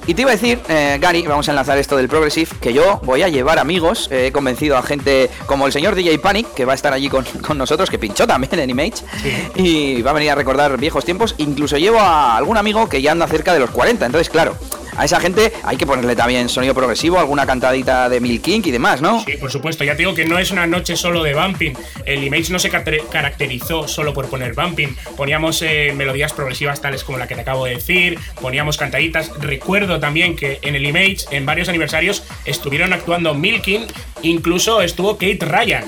[0.07, 3.01] Y te iba a decir, eh, Gary, vamos a enlazar esto del Progressive, que yo
[3.05, 4.09] voy a llevar amigos.
[4.12, 7.09] eh, He convencido a gente como el señor DJ Panic, que va a estar allí
[7.09, 9.03] con, con nosotros, que pinchó también en Image.
[9.55, 11.34] Y va a venir a recordar viejos tiempos.
[11.38, 14.05] Incluso llevo a algún amigo que ya anda cerca de los 40.
[14.05, 14.55] Entonces, claro,
[14.97, 18.70] a esa gente hay que ponerle también sonido progresivo, alguna cantadita de Milk King y
[18.70, 19.24] demás, ¿no?
[19.24, 19.84] Sí, por supuesto.
[19.84, 21.74] Ya te digo que no es una noche solo de bumping.
[22.05, 24.97] El Image no se caracterizó solo por poner bumping.
[25.16, 29.30] Poníamos eh, melodías progresivas tales como la que te acabo de decir, poníamos cantaditas.
[29.40, 33.86] Recuerdo también que en el Image, en varios aniversarios, estuvieron actuando Milking,
[34.22, 35.84] incluso estuvo Kate Ryan.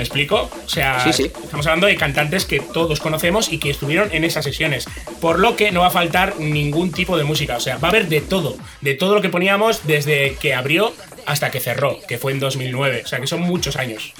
[0.00, 0.48] ¿Me explico?
[0.64, 4.86] O sea, estamos hablando de cantantes que todos conocemos y que estuvieron en esas sesiones.
[5.20, 7.58] Por lo que no va a faltar ningún tipo de música.
[7.58, 8.56] O sea, va a haber de todo.
[8.80, 10.94] De todo lo que poníamos desde que abrió
[11.26, 13.02] hasta que cerró, que fue en 2009.
[13.04, 14.14] O sea, que son muchos años.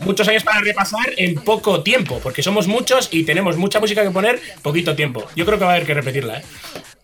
[0.00, 4.10] Muchos años para repasar en poco tiempo, porque somos muchos y tenemos mucha música que
[4.10, 5.24] poner, poquito tiempo.
[5.36, 6.42] Yo creo que va a haber que repetirla, ¿eh?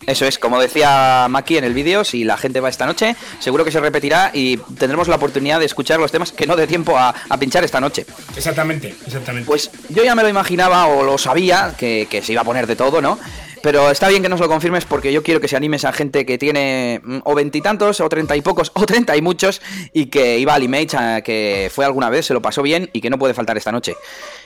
[0.07, 3.65] Eso es, como decía Maki en el vídeo, si la gente va esta noche, seguro
[3.65, 6.97] que se repetirá y tendremos la oportunidad de escuchar los temas que no dé tiempo
[6.97, 8.07] a, pinchar esta noche.
[8.37, 9.47] Exactamente, exactamente.
[9.47, 12.67] Pues yo ya me lo imaginaba o lo sabía que, que se iba a poner
[12.67, 13.19] de todo, ¿no?
[13.69, 16.25] Pero está bien que nos lo confirmes porque yo quiero que se animes a gente
[16.25, 19.61] que tiene mm, o veintitantos, o treinta y pocos, o treinta y muchos,
[19.93, 23.11] y que iba al Image, que fue alguna vez, se lo pasó bien y que
[23.11, 23.95] no puede faltar esta noche.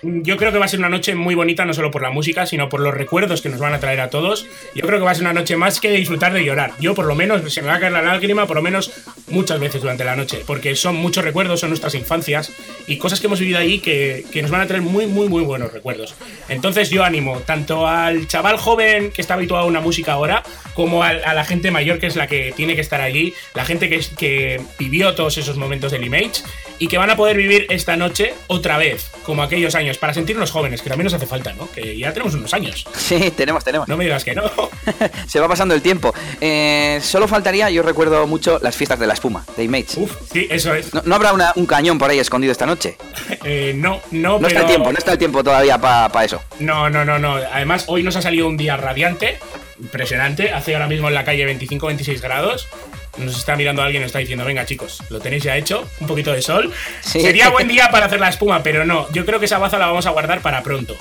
[0.02, 2.46] Yo creo que va a ser una noche muy bonita, no solo por la música,
[2.46, 4.44] sino por los recuerdos que nos van a traer a todos.
[4.74, 6.72] Yo creo que va a ser una noche más que disfrutar de llorar.
[6.80, 8.90] Yo, por lo menos, se me va a caer la lágrima, por lo menos
[9.28, 12.50] muchas veces durante la noche, porque son muchos recuerdos, son nuestras infancias
[12.88, 15.44] y cosas que hemos vivido ahí que, que nos van a traer muy, muy, muy
[15.44, 16.16] buenos recuerdos.
[16.48, 20.42] Entonces, yo animo tanto al chaval joven que está habituado a una música ahora,
[20.74, 23.88] como a, la gente mayor que es la que tiene que estar allí, la gente
[23.88, 26.42] que, que vivió todos esos momentos del Image
[26.82, 30.50] y que van a poder vivir esta noche otra vez, como aquellos años, para sentirnos
[30.50, 31.70] jóvenes, que también nos hace falta, ¿no?
[31.70, 32.84] Que ya tenemos unos años.
[32.96, 33.86] Sí, tenemos, tenemos.
[33.86, 34.42] No me digas que no.
[35.28, 36.12] Se va pasando el tiempo.
[36.40, 40.00] Eh, solo faltaría, yo recuerdo mucho las fiestas de la espuma, de Image.
[40.00, 40.92] Uf, sí, eso es.
[40.92, 42.96] ¿No, habrá un cañón por ahí escondido esta noche?
[43.44, 46.40] Eh, no, no, No está el tiempo, no está el tiempo todavía para eso.
[46.60, 47.34] No, no, no, no.
[47.34, 49.38] Además, hoy nos ha salido un día radiante,
[49.80, 50.52] impresionante.
[50.52, 52.68] Hace ahora mismo en la calle 25-26 grados.
[53.16, 56.06] Nos está mirando alguien y nos está diciendo, venga chicos, lo tenéis ya hecho, un
[56.06, 56.72] poquito de sol.
[57.00, 59.86] Sería buen día para hacer la espuma, pero no, yo creo que esa baza la
[59.86, 60.96] vamos a guardar para pronto.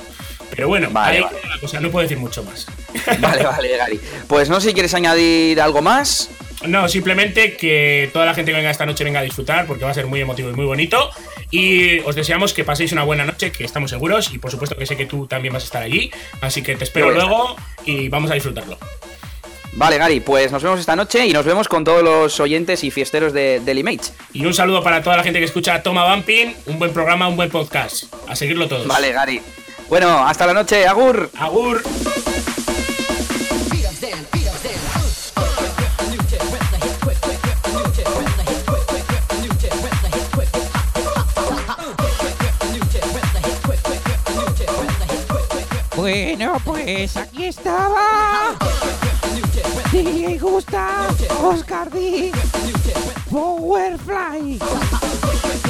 [0.50, 2.68] Pero bueno, vale, la cosa, no puedo decir mucho más.
[3.20, 4.02] Vale, vale, Gary.
[4.28, 6.30] Pues no sé si quieres añadir algo más.
[6.68, 9.92] No, simplemente que toda la gente que venga esta noche venga a disfrutar porque va
[9.92, 11.10] a ser muy emotivo y muy bonito.
[11.52, 14.34] Y os deseamos que paséis una buena noche, que estamos seguros.
[14.34, 16.12] Y por supuesto que sé que tú también vas a estar allí.
[16.40, 18.78] Así que te espero luego y vamos a disfrutarlo.
[19.74, 22.92] Vale, Gary, pues nos vemos esta noche y nos vemos con todos los oyentes y
[22.92, 24.12] fiesteros de, del Image.
[24.34, 26.56] Y un saludo para toda la gente que escucha Toma Bumping.
[26.66, 28.14] Un buen programa, un buen podcast.
[28.28, 28.88] A seguirlo todos.
[28.88, 29.42] Vale, Gary.
[29.88, 30.86] Bueno, hasta la noche.
[30.86, 31.30] Agur.
[31.38, 31.84] Agur.
[46.02, 48.56] Bueno, pues aquí estaba.
[49.92, 51.08] DJ Gusta,
[51.44, 52.32] Oscar D,
[53.30, 54.58] Powerfly.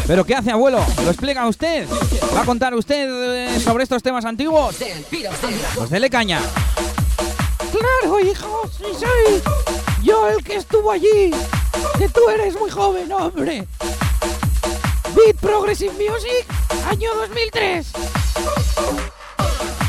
[0.08, 0.86] ¿Pero qué hace, abuelo?
[1.04, 1.86] ¿Lo explica usted?
[2.34, 4.78] ¿Va a contar usted eh, sobre estos temas antiguos?
[5.76, 6.40] Pues dele caña.
[7.70, 9.42] Claro, hijo, sí soy
[10.02, 11.32] yo el que estuvo allí.
[11.98, 13.68] Que tú eres muy joven, hombre.
[15.14, 16.46] Beat Progressive Music,
[16.90, 17.92] año 2003.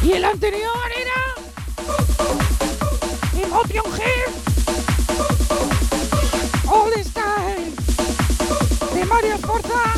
[0.04, 1.12] Y el anterior era.
[3.40, 4.32] Emotion Head.
[6.66, 7.72] All Style.
[8.94, 9.94] De Mario Forza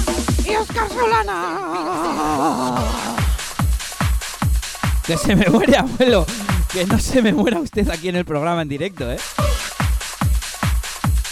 [0.47, 2.77] y Oscar Solana.
[5.07, 6.27] Que se me muere, abuelo.
[6.71, 9.19] Que no se me muera usted aquí en el programa en directo, ¿eh?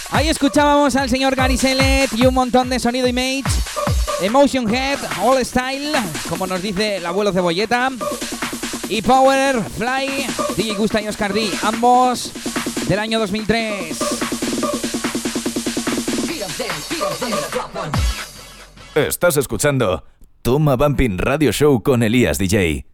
[0.09, 3.43] Ahí escuchábamos al señor Gary Sellet y un montón de sonido image.
[4.21, 5.91] Emotion Head, All Style,
[6.27, 7.91] como nos dice el abuelo Cebolleta
[8.89, 12.31] y Power Fly, DJ Gusta y Oscar D, ambos
[12.87, 13.97] del año 2003.
[18.95, 20.03] Estás escuchando
[20.41, 22.92] Toma Bumping Radio Show con Elías DJ.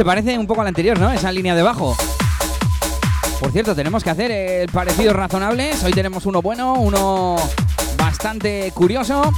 [0.00, 1.12] Se parece un poco al anterior, ¿no?
[1.12, 1.94] Esa línea de bajo.
[3.38, 5.72] Por cierto, tenemos que hacer el parecido razonable.
[5.84, 7.36] Hoy tenemos uno bueno, uno
[7.98, 9.30] bastante curioso.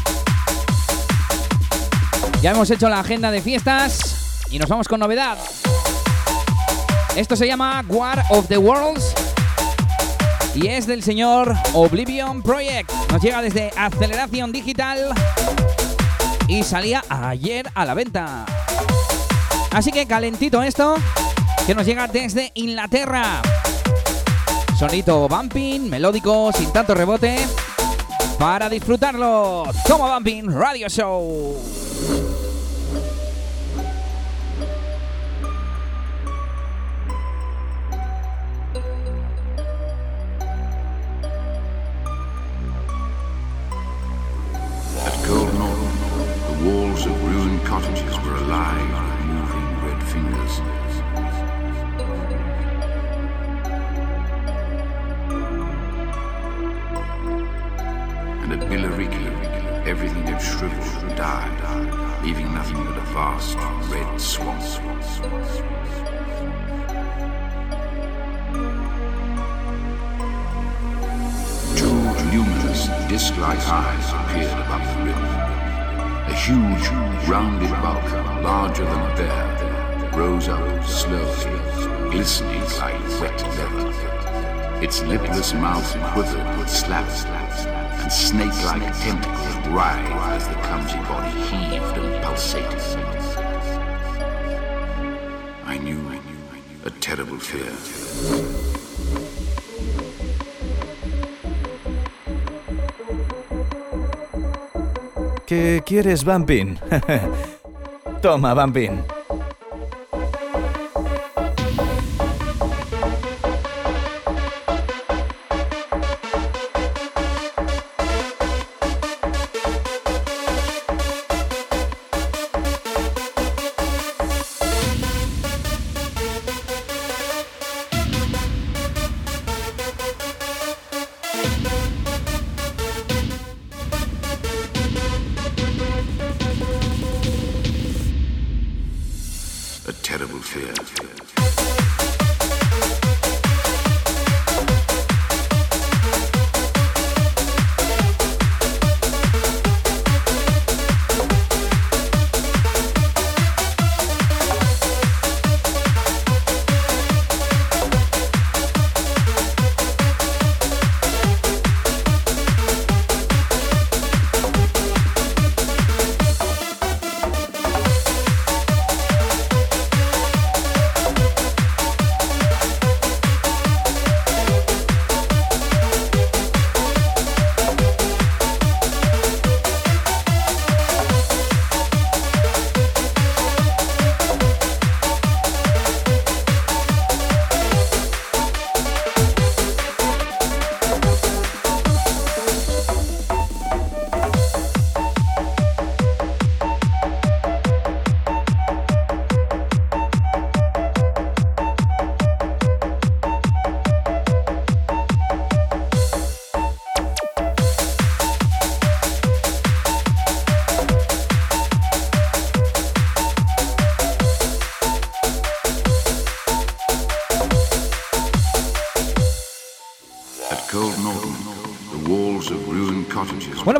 [2.40, 5.36] Ya hemos hecho la agenda de fiestas y nos vamos con novedad.
[7.16, 9.14] Esto se llama War of the Worlds
[10.54, 12.88] y es del señor Oblivion Project.
[13.10, 15.12] Nos llega desde Aceleración Digital
[16.46, 18.46] y salía ayer a la venta.
[19.72, 20.96] Así que calentito esto,
[21.66, 23.40] que nos llega desde Inglaterra.
[24.78, 27.38] Sonito bumping, melódico, sin tanto rebote,
[28.38, 29.64] para disfrutarlo.
[29.86, 32.41] Toma Bumping Radio Show.
[105.52, 106.78] ¿Qué quieres, Bumpin?
[108.22, 109.02] Toma, Bumpin.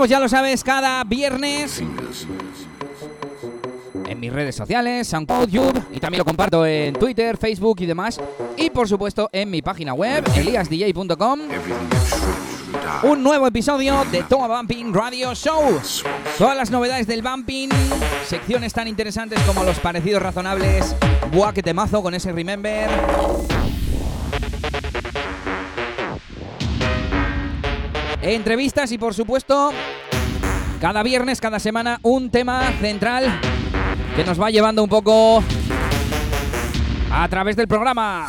[0.02, 1.80] Pues ya lo sabes, cada viernes
[4.08, 8.20] en mis redes sociales, SoundCloud, YouTube, y también lo comparto en Twitter, Facebook y demás.
[8.56, 11.40] Y por supuesto en mi página web, eliasdj.com.
[13.04, 15.80] Un nuevo episodio de Toma Bumping Radio Show.
[16.36, 17.68] Todas las novedades del bumping,
[18.26, 20.96] secciones tan interesantes como los parecidos razonables.
[21.30, 21.62] Buah, que
[22.02, 22.90] con ese Remember.
[28.22, 29.72] Entrevistas y por supuesto
[30.80, 33.40] cada viernes, cada semana un tema central
[34.16, 35.42] que nos va llevando un poco
[37.10, 38.28] a través del programa.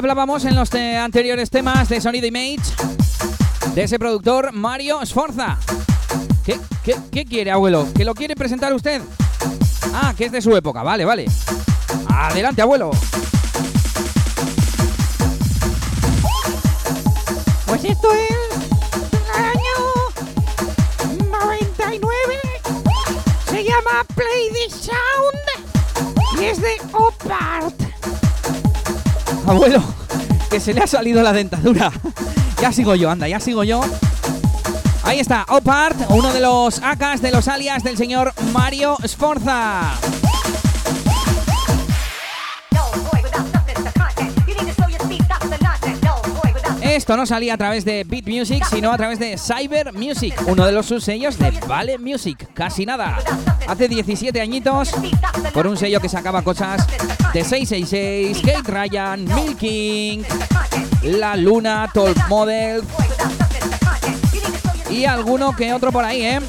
[0.00, 2.62] Hablábamos en los anteriores temas de Sonido Image
[3.74, 5.58] de ese productor Mario Sforza.
[6.42, 7.86] ¿Qué, quiere, abuelo?
[7.94, 9.02] ¿Que lo quiere presentar usted?
[9.92, 11.26] Ah, que es de su época, vale, vale.
[12.08, 12.92] Adelante, abuelo.
[17.66, 18.36] Pues esto es
[19.36, 19.76] año
[21.30, 22.40] 99.
[23.50, 27.79] Se llama Play the Sound y es de Opart.
[29.50, 29.82] Abuelo,
[30.48, 31.90] que se le ha salido la dentadura.
[32.62, 33.80] Ya sigo yo, anda, ya sigo yo.
[35.02, 39.98] Ahí está, Opart, uno de los AKs de los alias del señor Mario Sforza.
[46.80, 50.64] Esto no salía a través de Beat Music, sino a través de Cyber Music, uno
[50.64, 52.50] de los subsellos de Vale Music.
[52.54, 53.18] Casi nada.
[53.66, 54.92] Hace 17 añitos,
[55.52, 56.86] por un sello que sacaba cosas
[57.32, 60.24] de 666, Kate Ryan, Milking,
[61.02, 62.82] La Luna, Top Model
[64.90, 66.40] y alguno que otro por ahí, ¿eh?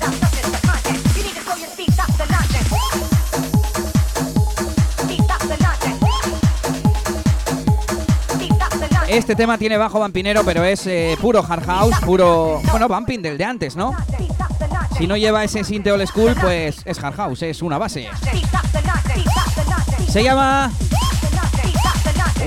[9.08, 12.62] Este tema tiene bajo vampinero, pero es eh, puro hard house, puro.
[12.72, 13.94] Bueno, vamping del de antes, ¿no?
[14.98, 18.08] Si no lleva ese sinte old school, pues es hard house, es una base.
[20.12, 20.70] Se llama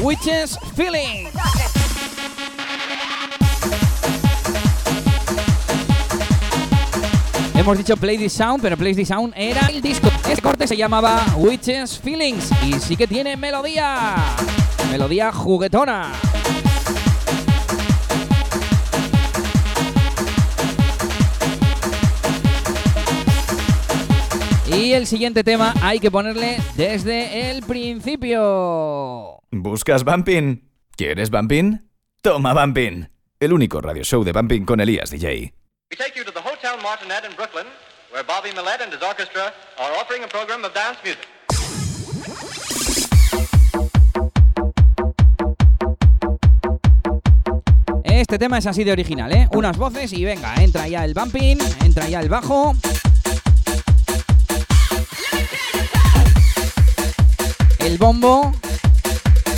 [0.02, 1.28] Witches Feeling.
[7.54, 10.08] Hemos dicho Play This Sound, pero Play This Sound era el disco.
[10.28, 14.16] Este corte se llamaba Witches Feelings y sí que tiene melodía.
[14.90, 16.12] Melodía juguetona.
[24.76, 29.40] Y el siguiente tema hay que ponerle desde el principio.
[29.52, 30.68] ¿Buscas Bumping?
[30.96, 31.78] ¿Quieres Bumping?
[32.20, 33.08] Toma Bumping.
[33.38, 35.54] El único radio show de Bumping con Elías DJ.
[35.90, 37.66] We take you to the Hotel Martinet in Brooklyn,
[38.10, 41.28] where Bobby Millett and his orchestra are offering a program of dance music.
[48.04, 49.48] Este tema es así de original, ¿eh?
[49.52, 52.74] Unas voces y venga, entra ya el bumping, entra ya el bajo.
[57.94, 58.52] El bombo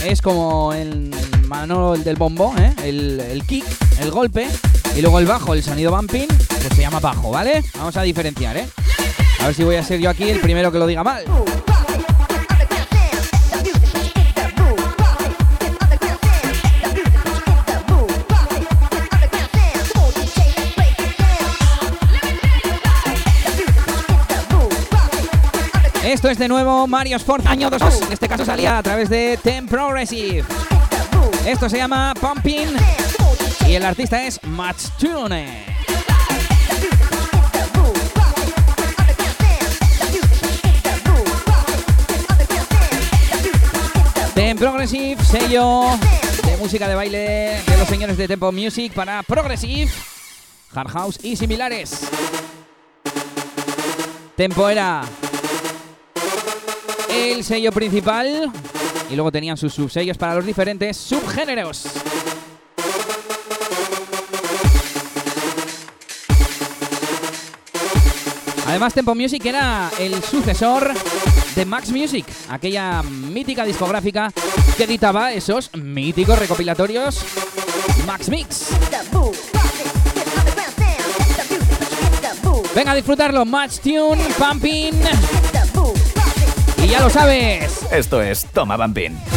[0.04, 1.10] es como el
[1.48, 2.74] manual del bombo, ¿eh?
[2.84, 3.64] el, el kick,
[3.98, 4.46] el golpe.
[4.94, 7.64] Y luego el bajo, el sonido bumping, pues se llama bajo, ¿vale?
[7.78, 8.68] Vamos a diferenciar, ¿eh?
[9.40, 11.24] A ver si voy a ser yo aquí el primero que lo diga mal.
[26.16, 27.82] Esto es de nuevo Mario Sport año 2.
[28.06, 30.44] En este caso salía a través de Ten Progressive.
[31.44, 32.68] Esto se llama Pumping
[33.68, 35.62] y el artista es Match Tune.
[44.34, 45.98] Ten Progressive, sello
[46.46, 49.92] de música de baile de los señores de Tempo Music para Progressive,
[50.74, 52.08] Hard House y similares.
[54.34, 55.02] Tempo era
[57.16, 58.50] el sello principal
[59.10, 61.86] y luego tenían sus subsellos para los diferentes subgéneros.
[68.66, 70.92] Además, Tempo Music era el sucesor
[71.54, 74.32] de Max Music, aquella mítica discográfica
[74.76, 77.24] que editaba esos míticos recopilatorios
[78.06, 78.70] Max Mix.
[82.74, 85.45] Venga a disfrutarlo, Match Tune, Pumping.
[86.90, 87.80] Ya lo sabes.
[87.90, 89.35] Esto es Toma Bumping.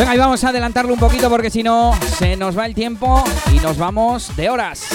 [0.00, 3.22] Venga, y vamos a adelantarlo un poquito porque si no se nos va el tiempo
[3.52, 4.86] y nos vamos de horas.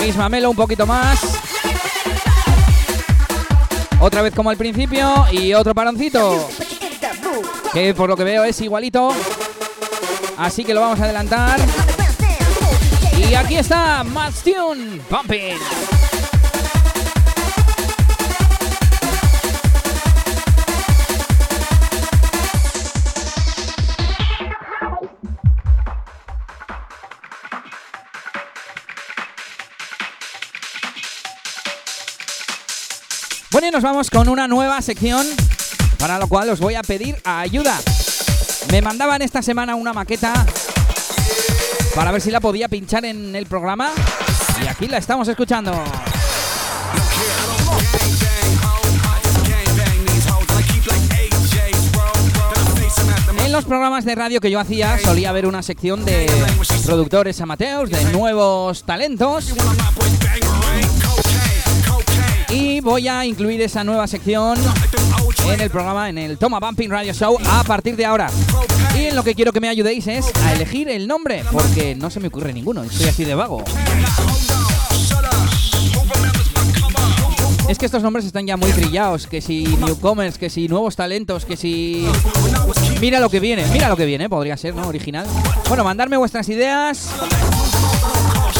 [0.00, 1.18] Misma melo un poquito más.
[3.98, 6.48] Otra vez como al principio y otro paroncito.
[7.72, 9.12] Que por lo que veo es igualito.
[10.38, 11.58] Así que lo vamos a adelantar.
[13.18, 15.58] Y aquí está Max Tune Pumping.
[33.70, 35.24] Nos vamos con una nueva sección
[35.98, 37.78] para lo cual os voy a pedir ayuda.
[38.70, 40.44] Me mandaban esta semana una maqueta
[41.94, 43.90] para ver si la podía pinchar en el programa
[44.62, 45.72] y aquí la estamos escuchando.
[53.44, 56.30] En los programas de radio que yo hacía solía haber una sección de
[56.84, 59.54] productores amateurs, de nuevos talentos.
[62.52, 64.58] Y voy a incluir esa nueva sección
[65.48, 68.30] en el programa, en el Toma Bumping Radio Show a partir de ahora.
[68.94, 72.10] Y en lo que quiero que me ayudéis es a elegir el nombre, porque no
[72.10, 73.64] se me ocurre ninguno, estoy así de vago.
[77.68, 81.46] Es que estos nombres están ya muy trillados, que si newcomers, que si nuevos talentos,
[81.46, 82.06] que si...
[83.00, 84.86] Mira lo que viene, mira lo que viene, podría ser, ¿no?
[84.86, 85.26] Original.
[85.68, 87.08] Bueno, mandarme vuestras ideas.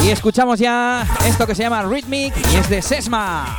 [0.03, 3.59] Y escuchamos ya esto que se llama Rhythmic y es de Sesma.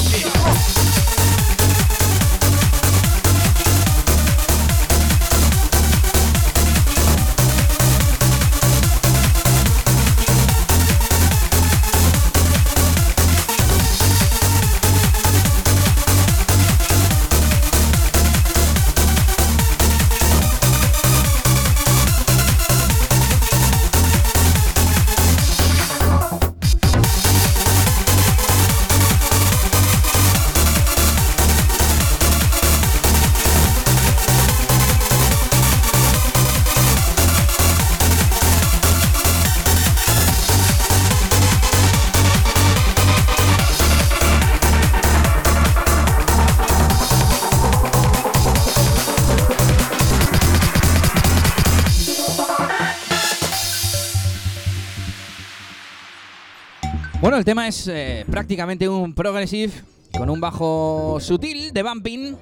[57.31, 59.71] Bueno, el tema es eh, prácticamente un progressive
[60.17, 62.35] con un bajo sutil de bumping.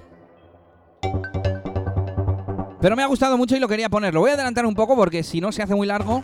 [2.82, 4.16] Pero me ha gustado mucho y lo quería poner.
[4.16, 6.24] Lo voy a adelantar un poco porque si no se hace muy largo.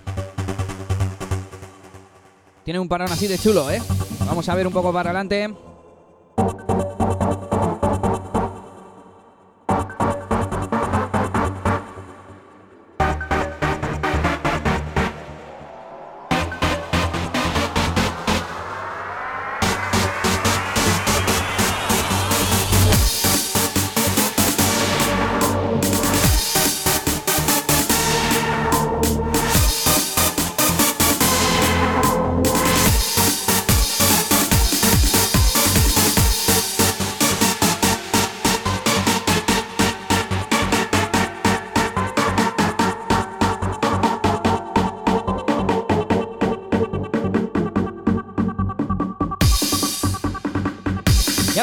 [2.64, 3.84] Tiene un parón así de chulo, ¿eh?
[4.26, 5.54] Vamos a ver un poco para adelante.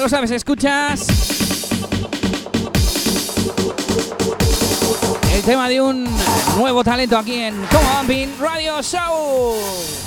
[0.02, 1.06] Lo sabes, escuchas
[5.32, 6.08] el tema de un
[6.56, 10.01] nuevo talento aquí en Como Bumping Radio Show.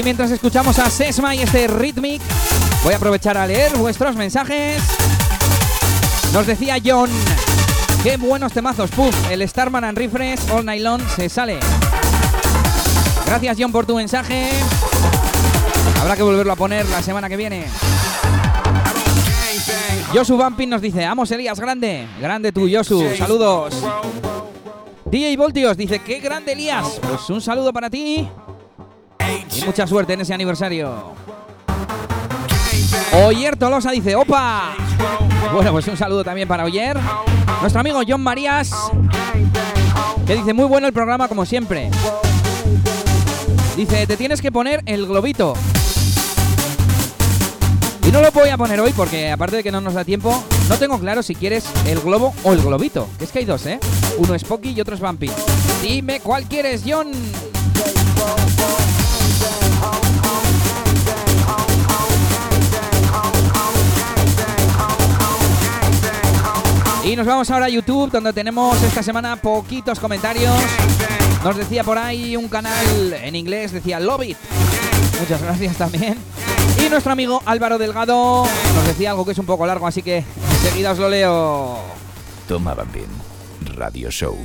[0.00, 2.22] Y mientras escuchamos a Sesma y este Rhythmic,
[2.82, 4.82] voy a aprovechar a leer vuestros mensajes.
[6.32, 7.10] Nos decía John,
[8.02, 11.60] qué buenos temazos, puff, el Starman and Refresh All Nylon se sale.
[13.26, 14.48] Gracias John por tu mensaje.
[16.00, 17.66] Habrá que volverlo a poner la semana que viene.
[20.14, 22.06] Yosu Bumping nos dice, amos Elías, grande.
[22.18, 23.74] Grande tú, Yosu, saludos.
[25.04, 26.86] DJ Voltios dice, qué grande Elías.
[27.02, 28.26] Pues un saludo para ti.
[29.54, 31.14] Y mucha suerte en ese aniversario.
[33.12, 34.74] Oyer Tolosa dice, ¡opa!
[35.52, 36.96] Bueno, pues un saludo también para Oyer.
[37.60, 38.70] Nuestro amigo John Marías,
[40.26, 41.90] que dice, muy bueno el programa como siempre.
[43.76, 45.54] Dice, te tienes que poner el globito.
[48.06, 50.42] Y no lo voy a poner hoy porque aparte de que no nos da tiempo,
[50.68, 53.08] no tengo claro si quieres el globo o el globito.
[53.18, 53.78] Que es que hay dos, ¿eh?
[54.18, 55.30] Uno es Pocky y otro es Bumpy.
[55.82, 57.12] Dime cuál quieres, John.
[67.16, 70.54] Nos vamos ahora a YouTube, donde tenemos esta semana poquitos comentarios.
[71.42, 74.36] Nos decía por ahí un canal en inglés, decía Love It.
[75.18, 76.18] Muchas gracias también.
[76.78, 78.44] Y nuestro amigo Álvaro Delgado
[78.74, 81.78] nos decía algo que es un poco largo, así que enseguida os lo leo.
[82.46, 83.08] Toma Bambín
[83.76, 84.36] Radio Show.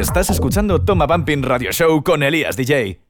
[0.00, 3.00] Estás escuchando Toma Bumping Radio Show con Elías DJ.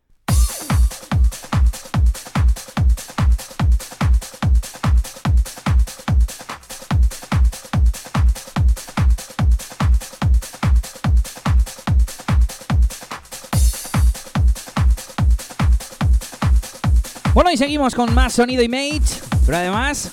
[17.32, 19.00] Bueno, y seguimos con más sonido Image,
[19.46, 20.10] pero además,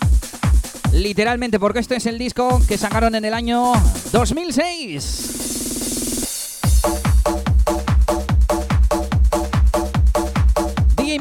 [0.93, 3.73] literalmente, porque este es el disco que sacaron en el año
[4.13, 5.40] 2006.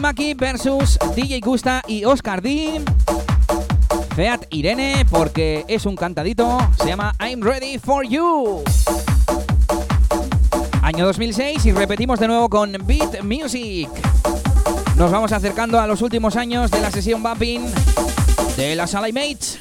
[0.01, 2.81] Maki versus DJ Gusta y Oscar D.
[4.17, 8.63] Feat Irene, porque es un cantadito, se llama I'm Ready for You.
[10.83, 13.91] Año 2006 y repetimos de nuevo con Beat Music.
[14.97, 17.61] Nos vamos acercando a los últimos años de la sesión Bumping
[18.57, 19.59] de la sala Mates.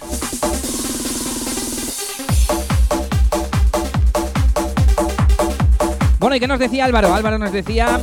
[6.19, 7.13] Bueno, ¿y qué nos decía Álvaro?
[7.13, 8.01] Álvaro nos decía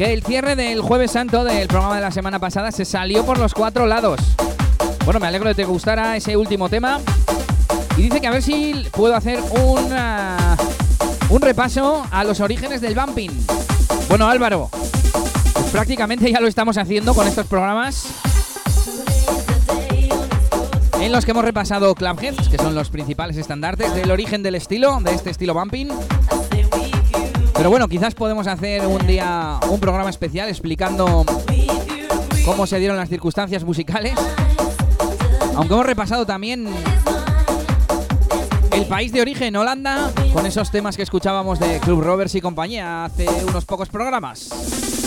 [0.00, 3.38] que el cierre del Jueves Santo del programa de la semana pasada se salió por
[3.38, 4.18] los cuatro lados.
[5.04, 7.00] Bueno, me alegro de que te gustara ese último tema.
[7.98, 9.38] Y dice que a ver si puedo hacer
[11.28, 13.30] un repaso a los orígenes del bumping.
[14.08, 14.70] Bueno, Álvaro,
[15.52, 18.06] pues prácticamente ya lo estamos haciendo con estos programas
[20.98, 24.98] en los que hemos repasado Clubheads, que son los principales estandartes del origen del estilo,
[25.02, 25.90] de este estilo bumping.
[27.60, 31.26] Pero bueno, quizás podemos hacer un día un programa especial explicando
[32.42, 34.14] cómo se dieron las circunstancias musicales.
[35.54, 36.66] Aunque hemos repasado también
[38.72, 43.04] el país de origen, Holanda, con esos temas que escuchábamos de Club Rovers y compañía
[43.04, 44.99] hace unos pocos programas.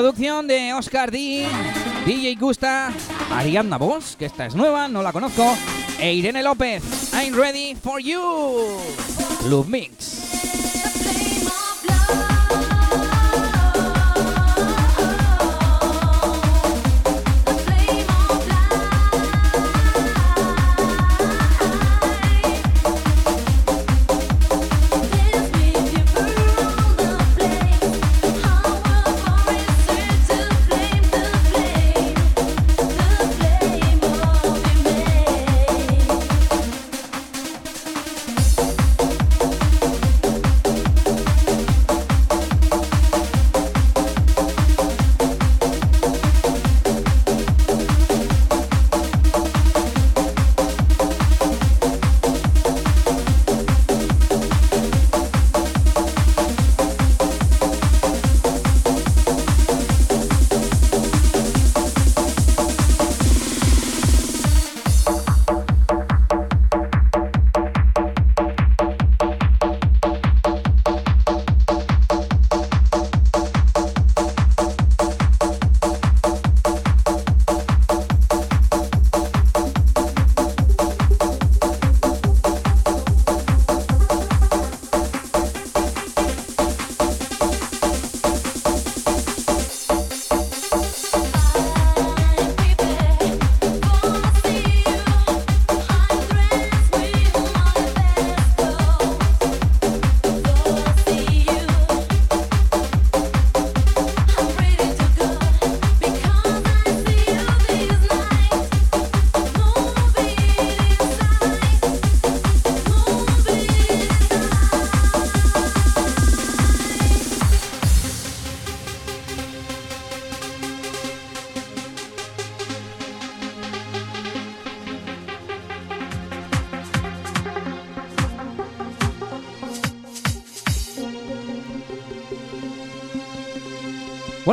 [0.00, 1.46] Producción de Oscar D,
[2.06, 2.90] DJ Gusta,
[3.30, 5.54] Ariadna Boss, que esta es nueva, no la conozco,
[5.98, 7.12] e Irene López.
[7.12, 8.18] I'm ready for you.
[9.46, 9.99] Love Mix.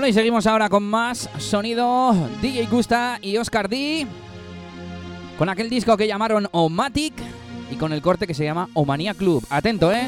[0.08, 4.08] Y seguimos ahora con más sonido DJ Gusta y Oscar D.
[5.38, 7.14] Con aquel disco que llamaron Omatic
[7.70, 9.46] y con el corte que se llama Omania Club.
[9.50, 10.08] Atento, ¿eh?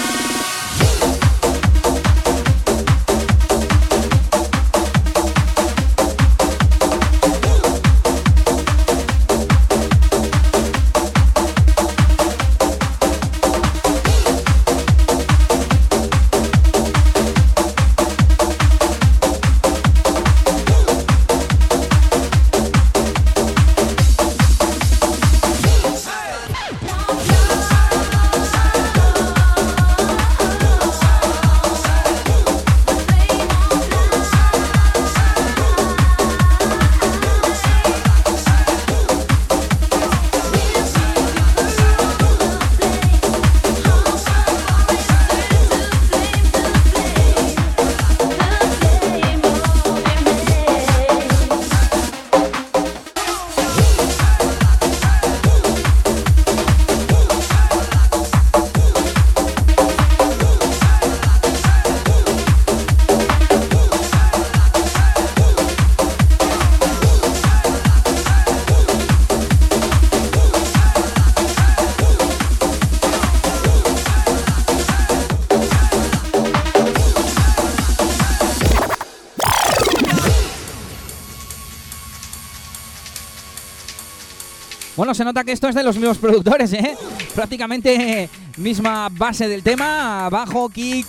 [85.13, 86.95] Se nota que esto es de los mismos productores, ¿eh?
[87.35, 91.05] Prácticamente misma base del tema, bajo, kick,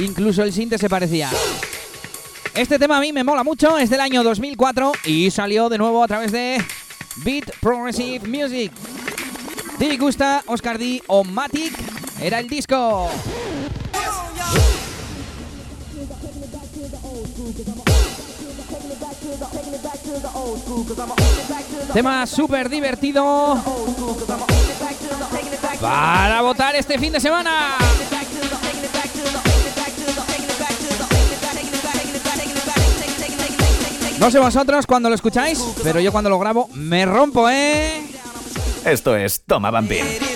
[0.00, 1.30] incluso el sinte se parecía.
[2.54, 6.04] Este tema a mí me mola mucho, es del año 2004 y salió de nuevo
[6.04, 6.62] a través de
[7.24, 8.72] Beat Progressive Music.
[9.78, 11.72] Didi Gusta, Oscar D o Matic
[12.20, 13.08] era el disco.
[21.92, 23.62] Tema súper divertido
[25.80, 27.76] para votar este fin de semana.
[34.18, 38.02] No sé vosotros cuando lo escucháis, pero yo cuando lo grabo me rompo, ¿eh?
[38.84, 40.31] Esto es Toma Bambín.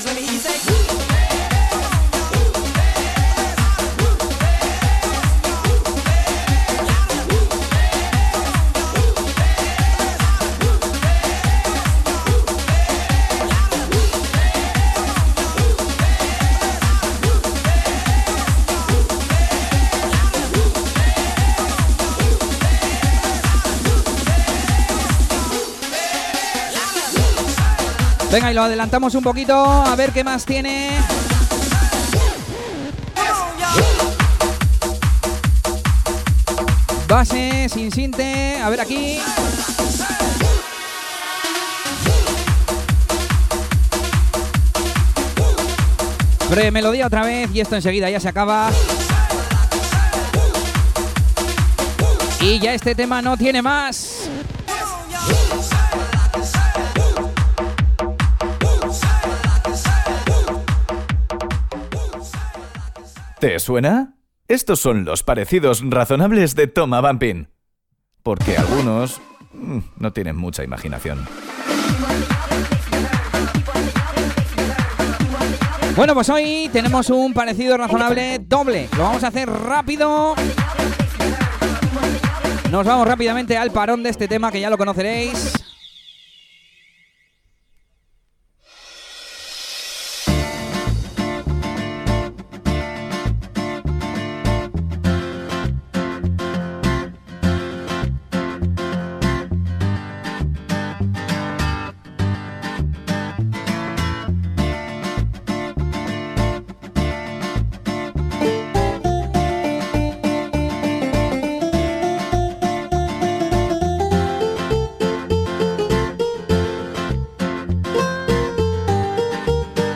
[28.37, 30.91] Venga, y lo adelantamos un poquito, a ver qué más tiene.
[37.09, 39.21] Base, sin sinte, a ver aquí.
[46.51, 48.69] Breve melodía otra vez y esto enseguida ya se acaba.
[52.43, 54.29] Y ya este tema no tiene más.
[63.39, 64.15] ¿Te suena?
[64.49, 67.49] Estos son los parecidos razonables de Toma Bumping.
[68.23, 69.21] Porque algunos
[69.53, 71.27] mm, no tienen mucha imaginación.
[75.97, 78.89] Bueno, pues hoy tenemos un parecido razonable doble.
[78.97, 80.35] Lo vamos a hacer rápido.
[82.71, 85.76] Nos vamos rápidamente al parón de este tema que ya lo conoceréis.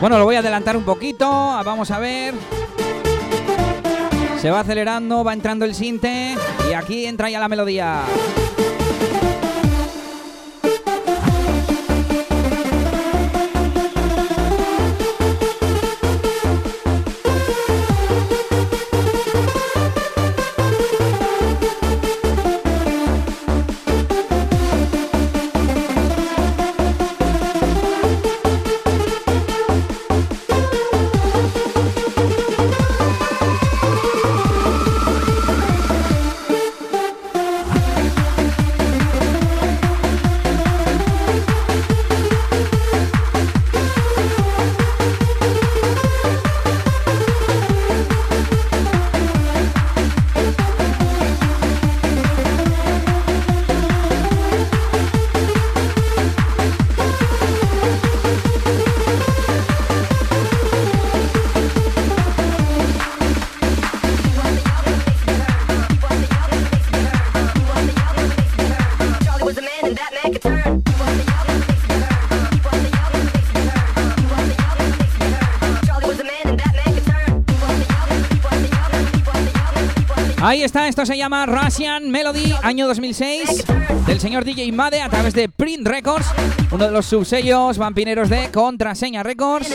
[0.01, 1.29] Bueno, lo voy a adelantar un poquito.
[1.29, 2.33] Vamos a ver.
[4.39, 6.35] Se va acelerando, va entrando el sinte.
[6.67, 8.01] Y aquí entra ya la melodía.
[80.51, 83.63] Ahí está, esto se llama Russian Melody, año 2006,
[84.05, 86.27] del señor DJ Made a través de Print Records,
[86.71, 89.73] uno de los subsellos vampineros de Contraseña Records,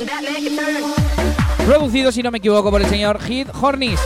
[1.64, 3.98] producido, si no me equivoco, por el señor Heath Hornis.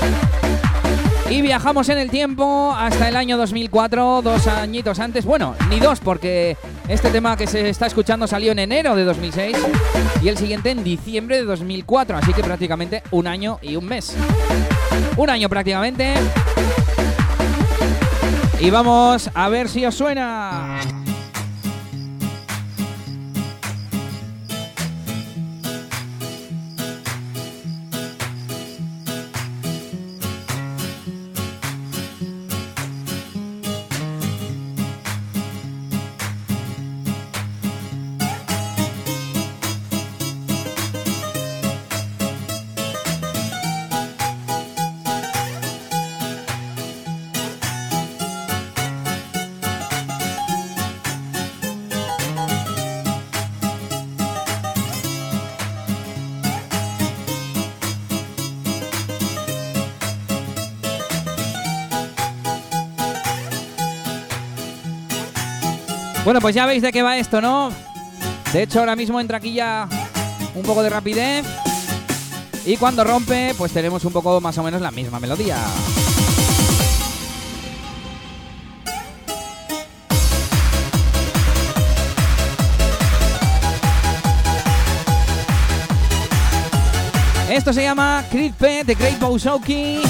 [1.29, 5.25] Y viajamos en el tiempo hasta el año 2004, dos añitos antes.
[5.25, 6.57] Bueno, ni dos, porque
[6.89, 9.57] este tema que se está escuchando salió en enero de 2006
[10.23, 12.17] y el siguiente en diciembre de 2004.
[12.17, 14.17] Así que prácticamente un año y un mes.
[15.17, 16.15] Un año prácticamente.
[18.61, 20.81] Y vamos a ver si os suena.
[66.31, 67.73] Bueno, pues ya veis de qué va esto, ¿no?
[68.53, 69.89] De hecho, ahora mismo entra aquí ya
[70.55, 71.45] un poco de rapidez.
[72.65, 75.57] Y cuando rompe, pues tenemos un poco más o menos la misma melodía.
[87.51, 90.01] Esto se llama Creed P de Great Bowsauki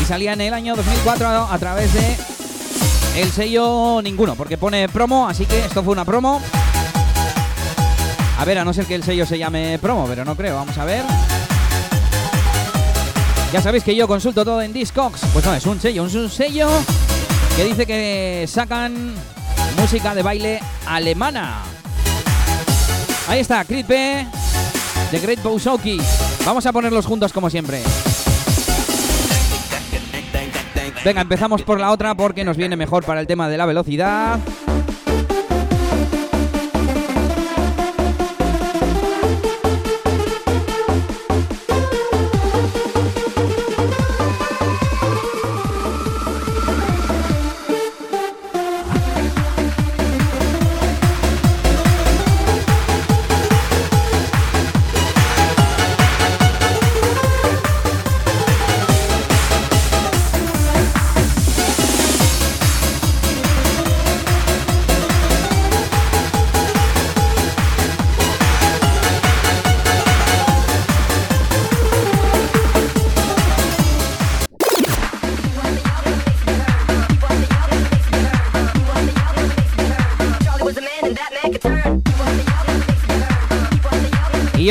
[0.00, 2.35] y salía en el año 2004 a través de
[3.16, 6.40] el sello ninguno, porque pone promo, así que esto fue una promo.
[8.38, 10.56] A ver, a no ser que el sello se llame promo, pero no creo.
[10.56, 11.02] Vamos a ver.
[13.52, 15.20] Ya sabéis que yo consulto todo en Discogs.
[15.32, 16.68] Pues no, es un sello, es un sello
[17.56, 19.14] que dice que sacan
[19.80, 21.62] música de baile alemana.
[23.28, 25.98] Ahí está, P de Great Bowsauki.
[26.44, 27.82] Vamos a ponerlos juntos como siempre.
[31.06, 34.40] Venga, empezamos por la otra porque nos viene mejor para el tema de la velocidad.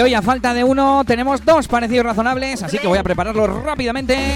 [0.06, 4.36] Hoy a falta de uno tenemos dos parecidos razonables, así que voy a prepararlos rápidamente.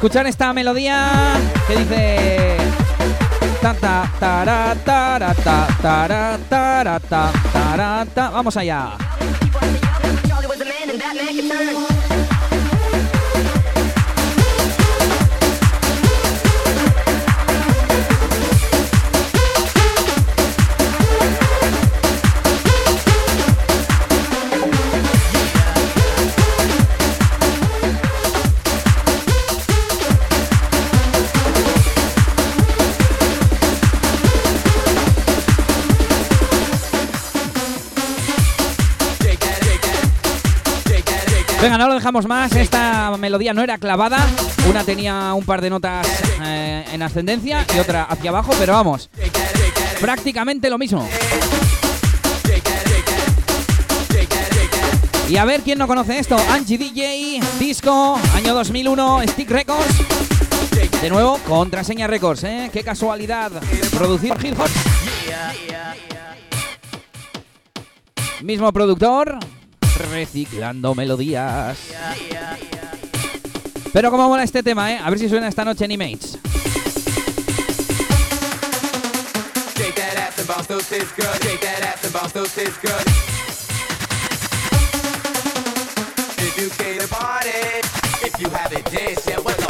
[0.00, 1.34] Escuchar esta melodía
[1.68, 2.56] que dice.
[3.60, 4.08] Ta, ta,
[41.62, 42.56] Venga, no lo dejamos más.
[42.56, 44.26] Esta melodía no era clavada.
[44.68, 46.06] Una tenía un par de notas
[46.42, 49.10] eh, en ascendencia y otra hacia abajo, pero vamos.
[50.00, 51.06] Prácticamente lo mismo.
[55.28, 56.36] Y a ver quién no conoce esto.
[56.50, 59.94] Angie DJ, Disco, año 2001, Stick Records.
[61.02, 62.70] De nuevo, Contraseña Records, ¿eh?
[62.72, 63.52] Qué casualidad.
[63.96, 64.68] Producir hip hop.
[68.42, 69.38] Mismo productor,
[70.10, 71.78] reciclando melodías.
[73.92, 74.98] Pero como mola este tema, ¿eh?
[75.02, 75.92] A ver si suena esta noche en
[88.40, 89.69] you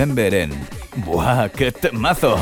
[0.00, 0.50] Remember en...
[1.04, 2.38] ¡Buah, qué temazo!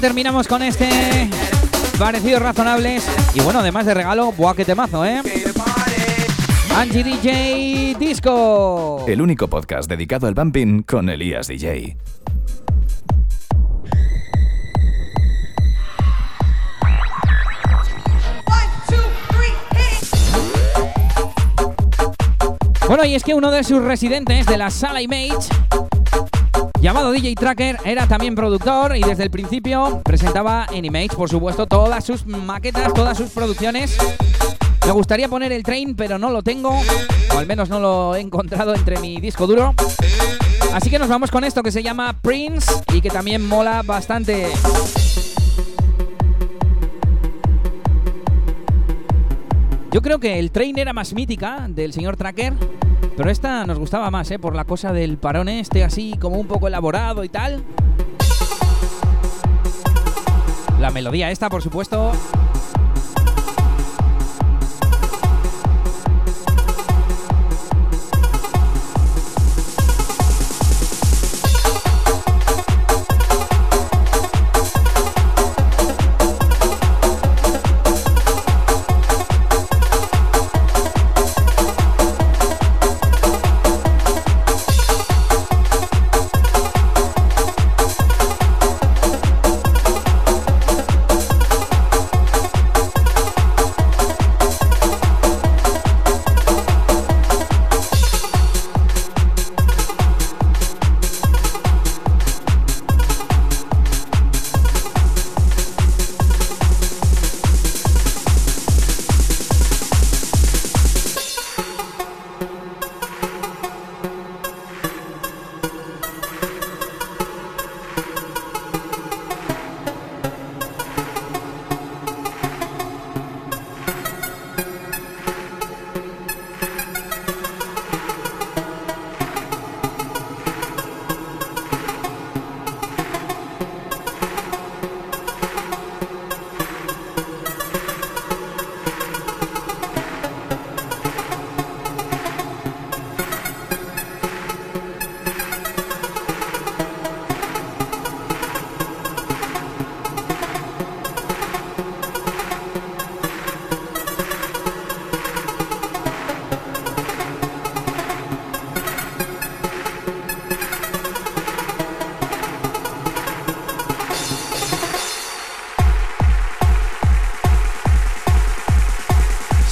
[0.00, 0.88] Terminamos con este
[1.98, 3.06] parecidos razonables.
[3.34, 5.20] Y bueno, además de regalo, buah, qué temazo, ¿eh?
[6.74, 9.04] Angie DJ Disco.
[9.06, 11.96] El único podcast dedicado al bumping con Elías DJ.
[22.88, 25.48] Bueno, y es que uno de sus residentes de la sala Image,
[26.80, 31.66] llamado DJ Tracker, era también productor y desde el principio presentaba en Image, por supuesto,
[31.66, 33.96] todas sus maquetas, todas sus producciones.
[34.86, 36.70] Me gustaría poner el train, pero no lo tengo,
[37.34, 39.74] o al menos no lo he encontrado entre mi disco duro.
[40.72, 44.46] Así que nos vamos con esto que se llama Prince y que también mola bastante.
[49.92, 52.54] Yo creo que el train era más mítica del señor Tracker,
[53.20, 54.38] pero esta nos gustaba más, ¿eh?
[54.38, 57.62] Por la cosa del parón este, así como un poco elaborado y tal.
[60.80, 62.12] La melodía esta, por supuesto.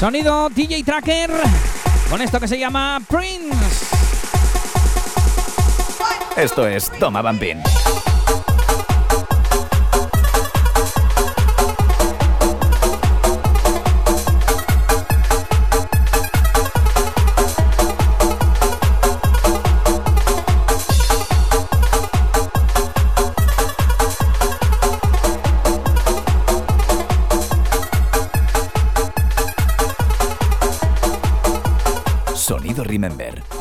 [0.09, 1.31] Sonido DJ Tracker
[2.09, 3.95] con esto que se llama Prince.
[6.35, 7.68] Esto es Toma Bumping.
[32.59, 33.58] Sonido Remember.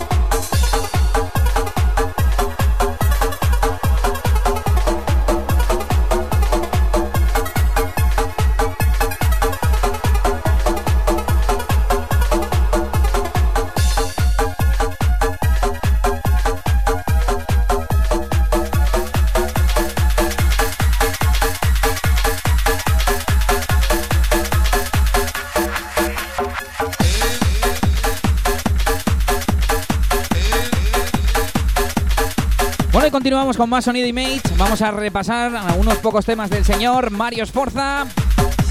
[33.17, 34.43] Continuamos con más sonido Image.
[34.57, 38.05] Vamos a repasar a unos pocos temas del señor Mario Sforza.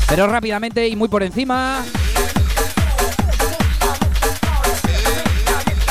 [0.09, 1.85] Pero rápidamente y muy por encima.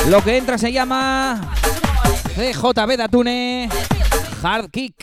[0.08, 1.52] Lo que entra se llama
[2.34, 3.68] CJB Datune
[4.42, 4.94] Hard Kick.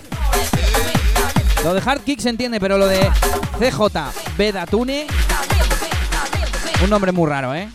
[1.63, 3.07] Lo de Hard Kick se entiende, pero lo de
[3.59, 5.05] CJB Datune.
[6.83, 7.69] Un nombre muy raro, ¿eh?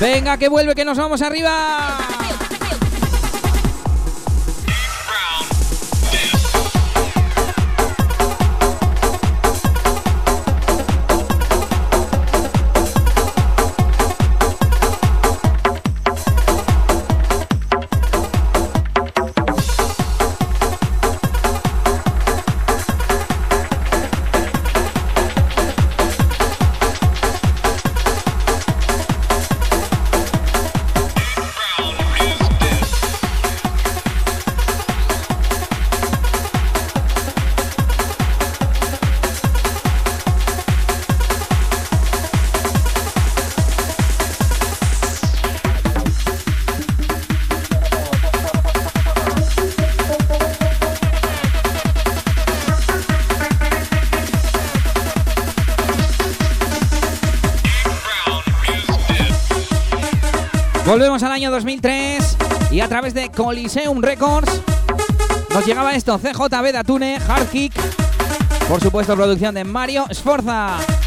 [0.00, 2.17] Venga, que vuelve, que nos vamos arriba.
[60.98, 62.36] Volvemos al año 2003
[62.72, 64.50] y a través de Coliseum Records
[65.54, 67.72] nos llegaba esto, CJB Datune, Hard Kick,
[68.68, 70.97] por supuesto producción de Mario Sforza.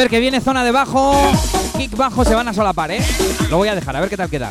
[0.00, 1.14] Ver, que viene zona de bajo,
[1.76, 3.04] kick bajo, se van a solapar, ¿eh?
[3.50, 4.50] Lo voy a dejar, a ver qué tal queda.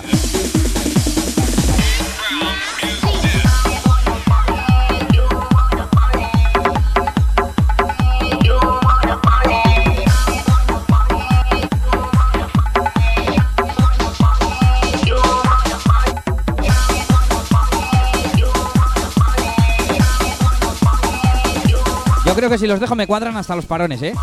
[22.24, 24.14] Yo creo que si los dejo me cuadran hasta los parones, ¿eh?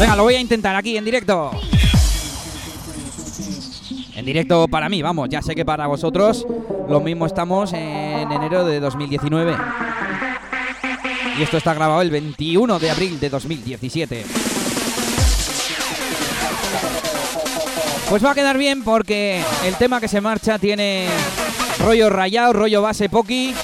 [0.00, 1.50] Venga, lo voy a intentar aquí en directo.
[4.16, 6.46] En directo para mí, vamos, ya sé que para vosotros
[6.88, 9.54] lo mismo estamos en enero de 2019.
[11.38, 14.24] Y esto está grabado el 21 de abril de 2017.
[18.08, 21.08] Pues va a quedar bien porque el tema que se marcha tiene
[21.78, 23.54] rollo rayado, rollo base poki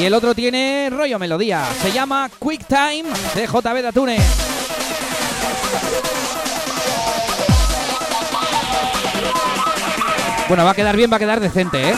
[0.00, 1.66] y el otro tiene rollo melodía.
[1.82, 3.04] Se llama Quick Time
[3.34, 4.45] de JB Datune.
[10.48, 11.94] Bueno, va a quedar bien, va a quedar decente, ¿eh?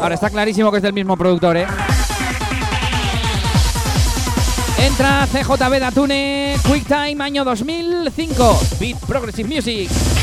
[0.00, 1.66] Ahora está clarísimo que es del mismo productor, ¿eh?
[4.78, 8.60] Entra CJB Datune QuickTime año 2005.
[8.80, 10.21] Beat Progressive Music.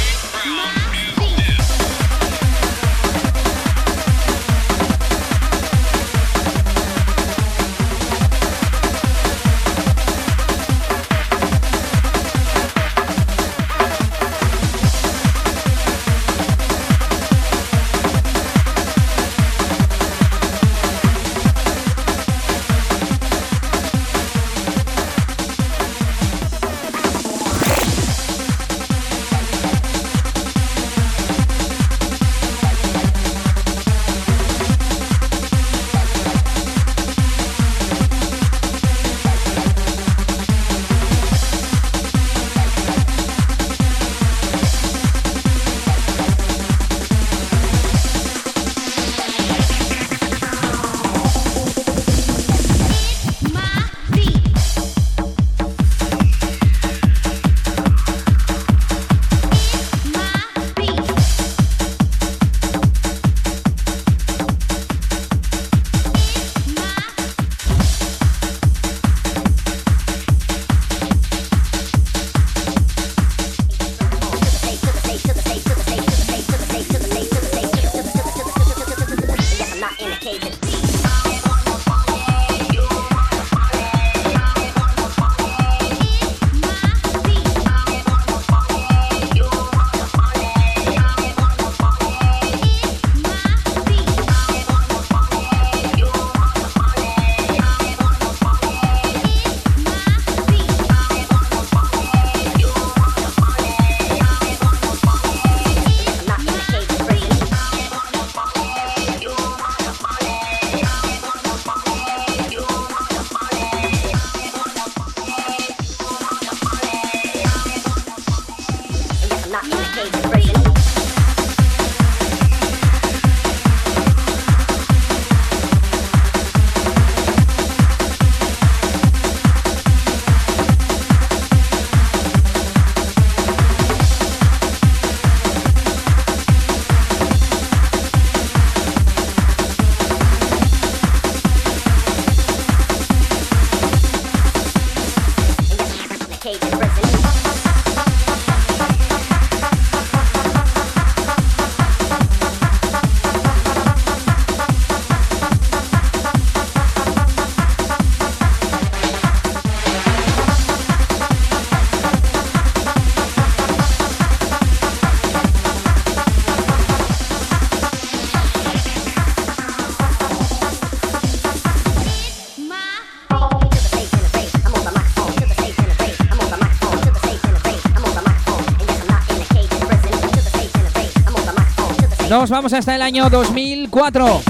[182.50, 184.42] vamos hasta el año 2004.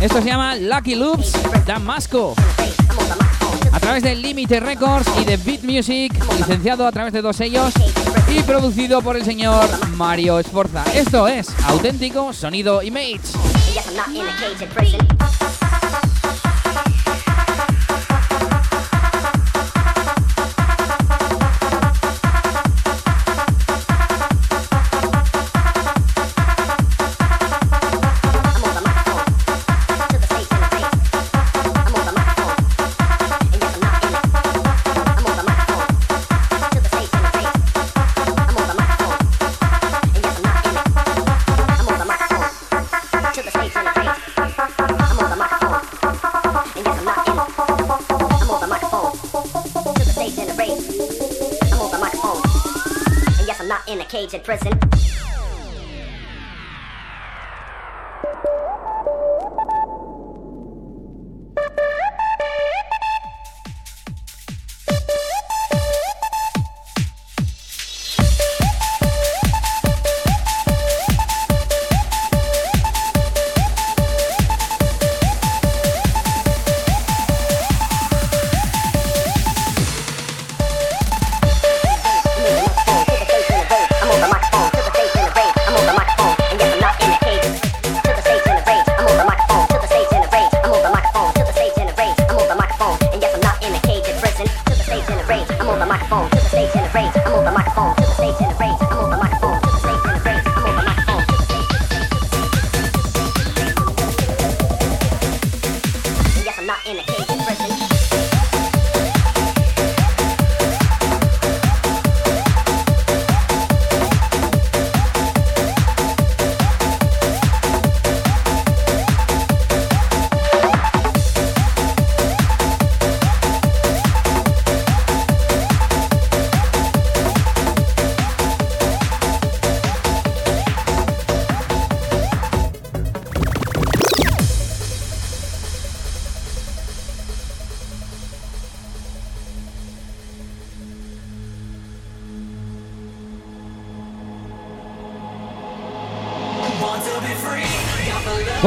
[0.00, 1.32] Esto se llama Lucky Loops
[1.66, 2.34] Damasco.
[3.72, 7.72] A través de Limited Records y de Beat Music, licenciado a través de dos sellos
[8.28, 10.84] y producido por el señor Mario Esforza.
[10.94, 13.20] Esto es auténtico sonido image.
[54.50, 54.79] present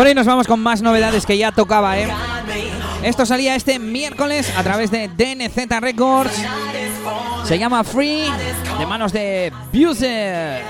[0.03, 2.09] Bueno, y nos vamos con más novedades que ya tocaba, ¿eh?
[3.03, 6.43] Esto salía este miércoles a través de DNZ Records.
[7.45, 8.25] Se llama Free,
[8.79, 10.61] de manos de Buser.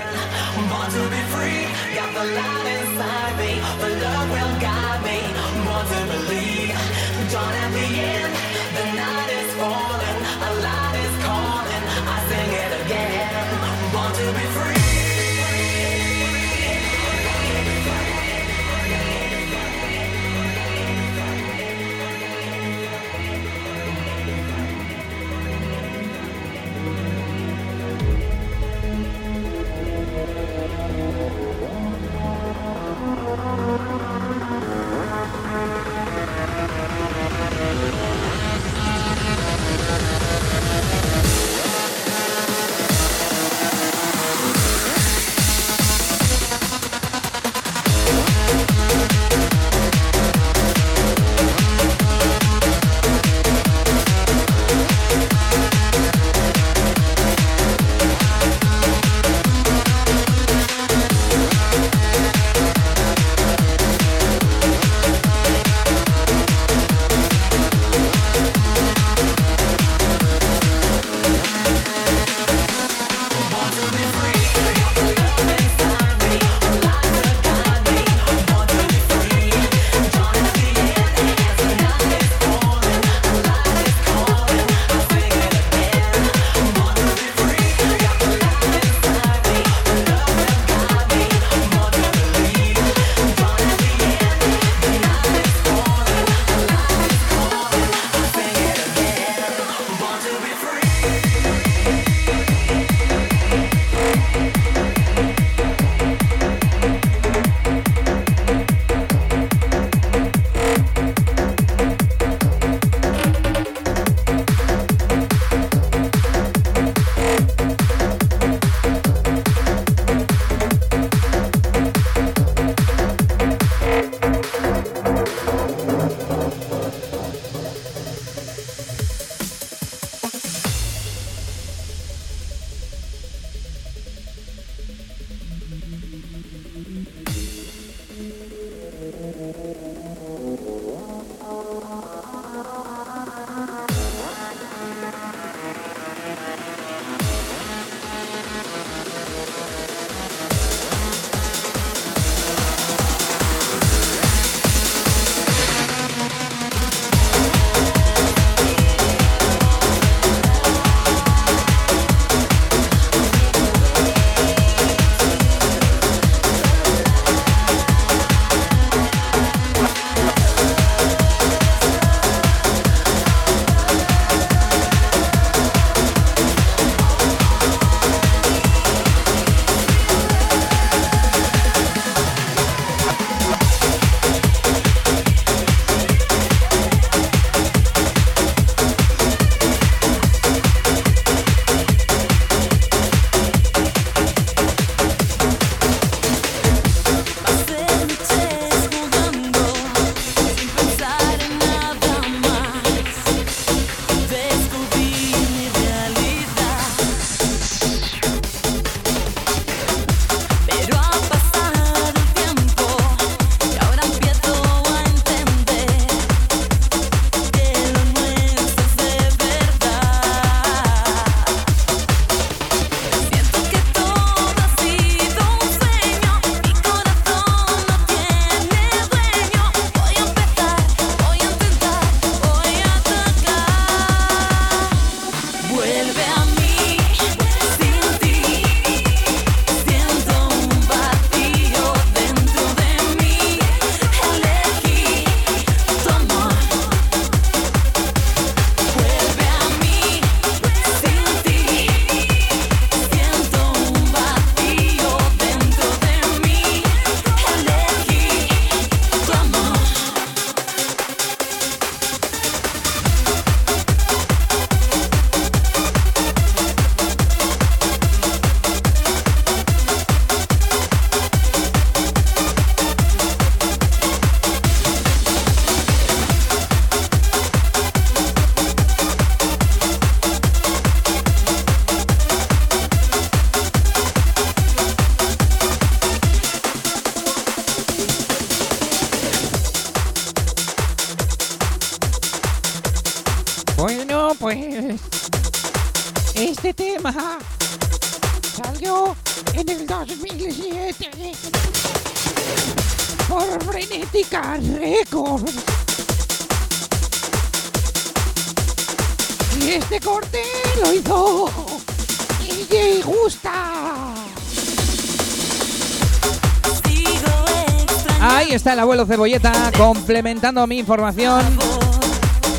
[319.76, 321.42] Complementando mi información.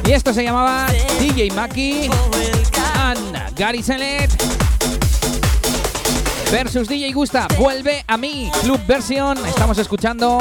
[0.06, 0.88] Y esto se llamaba
[1.20, 2.10] DJ Maki
[3.00, 4.32] and Gary Selet
[6.52, 7.48] versus DJ Gusta.
[7.58, 9.38] Vuelve a mí, Club Version.
[9.46, 10.38] Estamos escuchando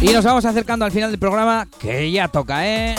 [0.00, 2.94] y nos vamos acercando al final del programa que ya toca, ¿eh?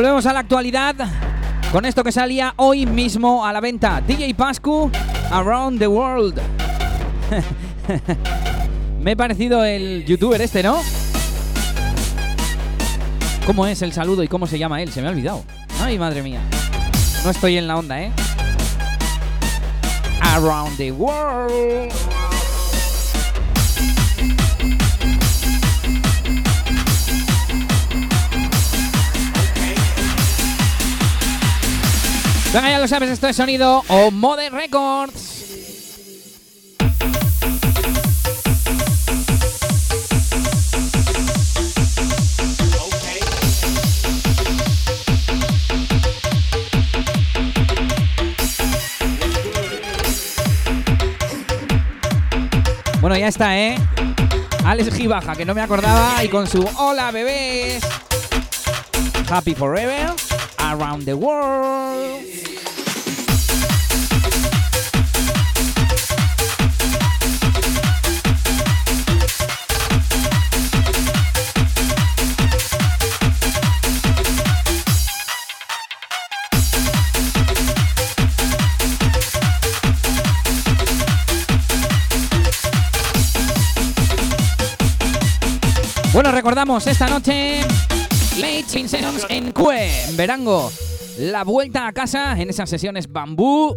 [0.00, 0.94] Volvemos a la actualidad
[1.70, 4.00] con esto que salía hoy mismo a la venta.
[4.00, 4.90] DJ Pascu
[5.30, 6.40] Around the World.
[9.02, 10.80] Me he parecido el youtuber este, ¿no?
[13.44, 14.90] ¿Cómo es el saludo y cómo se llama él?
[14.90, 15.44] Se me ha olvidado.
[15.82, 16.40] Ay, madre mía.
[17.22, 18.10] No estoy en la onda, ¿eh?
[20.22, 22.09] Around the World.
[32.52, 35.36] Venga, ya lo sabes, esto es sonido o Mode Records.
[53.00, 53.76] Bueno, ya está, ¿eh?
[54.64, 57.80] Alex Gibaja, que no me acordaba, y con su Hola bebés.
[59.30, 60.10] Happy Forever,
[60.58, 62.39] Around the World.
[86.12, 87.60] Bueno, recordamos esta noche
[88.38, 90.72] Late Sinceros en Cue, en Verango.
[91.18, 93.76] La vuelta a casa en esas sesiones bambú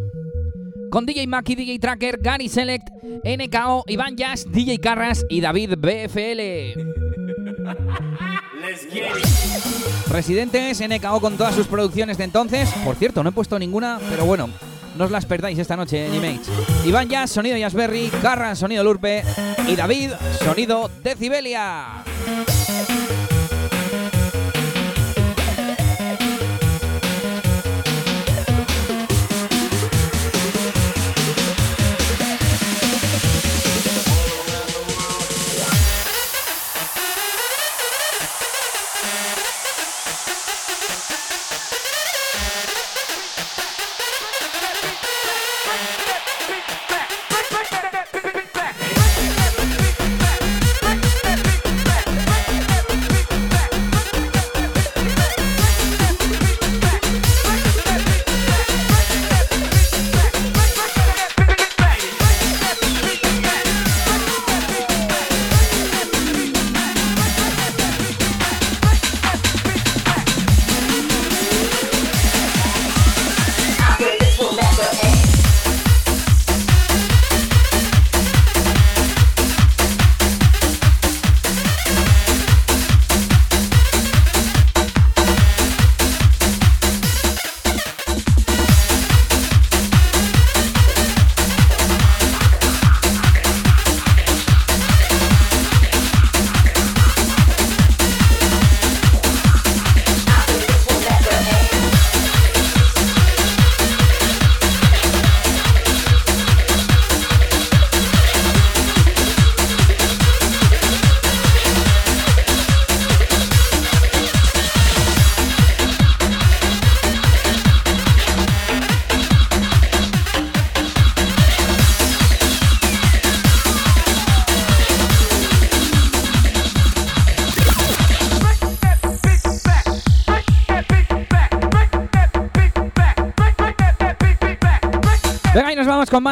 [0.89, 2.87] con DJ Maki, DJ Tracker, Gary Select,
[3.23, 6.79] NKO, Iván Jazz, DJ Carras y David BFL.
[10.09, 12.67] Residentes, NKO con todas sus producciones de entonces.
[12.83, 14.49] Por cierto, no he puesto ninguna, pero bueno,
[14.95, 16.41] no os las perdáis esta noche en Image.
[16.85, 19.23] Iván Jazz, sonido Jazzberry, Carras, sonido Lurpe
[19.67, 20.11] y David,
[20.43, 22.03] sonido Decibelia.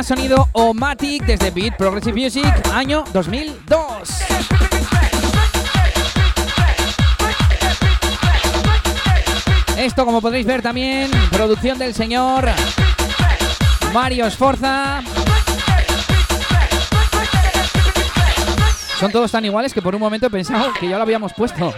[0.03, 3.79] Sonido Omatic desde Beat Progressive Music, año 2002.
[9.77, 12.49] Esto, como podréis ver también, producción del señor
[13.93, 15.01] Mario Sforza.
[18.99, 21.73] Son todos tan iguales que por un momento he pensado que ya lo habíamos puesto.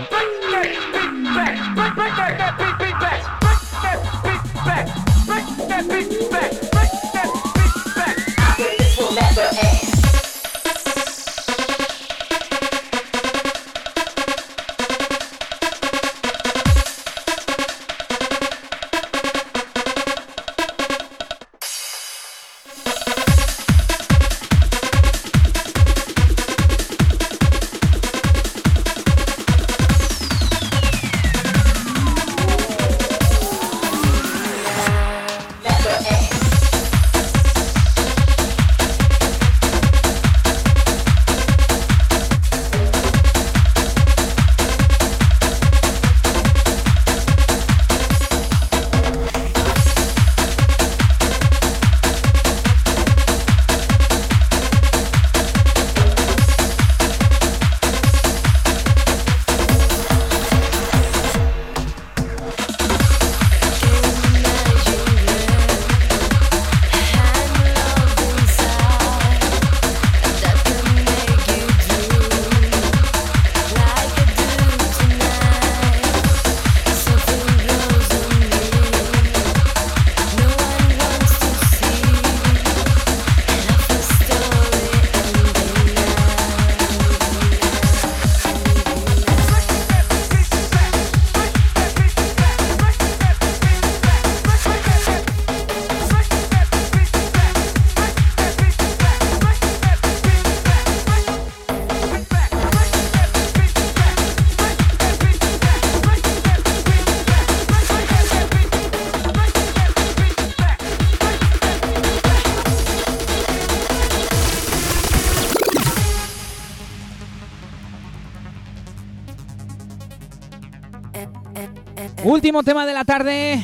[122.54, 123.64] Último tema de la tarde.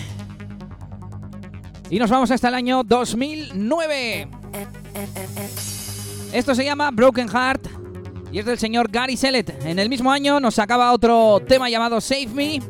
[1.91, 4.27] Y nos vamos hasta el año 2009.
[6.33, 7.67] Esto se llama Broken Heart
[8.31, 9.63] y es del señor Gary Sellet.
[9.63, 12.63] En el mismo año nos sacaba otro tema llamado Save Me,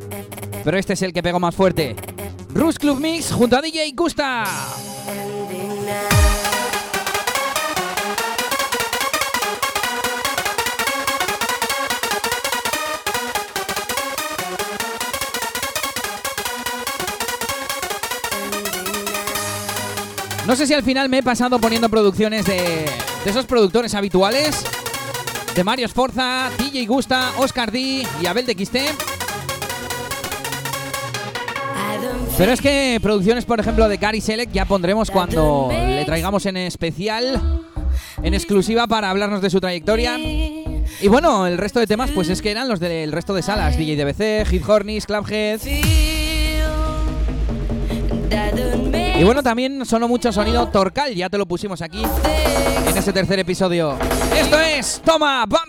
[0.66, 1.96] pero este es el que pegó más fuerte.
[2.54, 4.44] Rus Club Mix junto a DJ Gusta.
[20.50, 22.84] No sé si al final me he pasado poniendo producciones de,
[23.24, 24.66] esos productores habituales.
[25.54, 28.78] De Mario Sforza, DJ Gusta, Oscar D y Abel de XT.
[32.36, 36.58] Pero es que producciones, por ejemplo, de Gary Select ya pondremos cuando le traigamos en
[36.58, 37.40] especial,
[38.24, 40.18] en exclusiva para hablarnos de su trayectoria.
[40.18, 43.78] Y bueno, el resto de temas, pues es que eran los del resto de salas:
[43.78, 45.60] DJ DBC, Hit Hornies, Clubhead.
[49.20, 52.02] Y bueno, también sonó mucho sonido Torcal, ya te lo pusimos aquí
[52.88, 53.98] en ese tercer episodio.
[54.34, 55.69] Esto es Toma Bumping.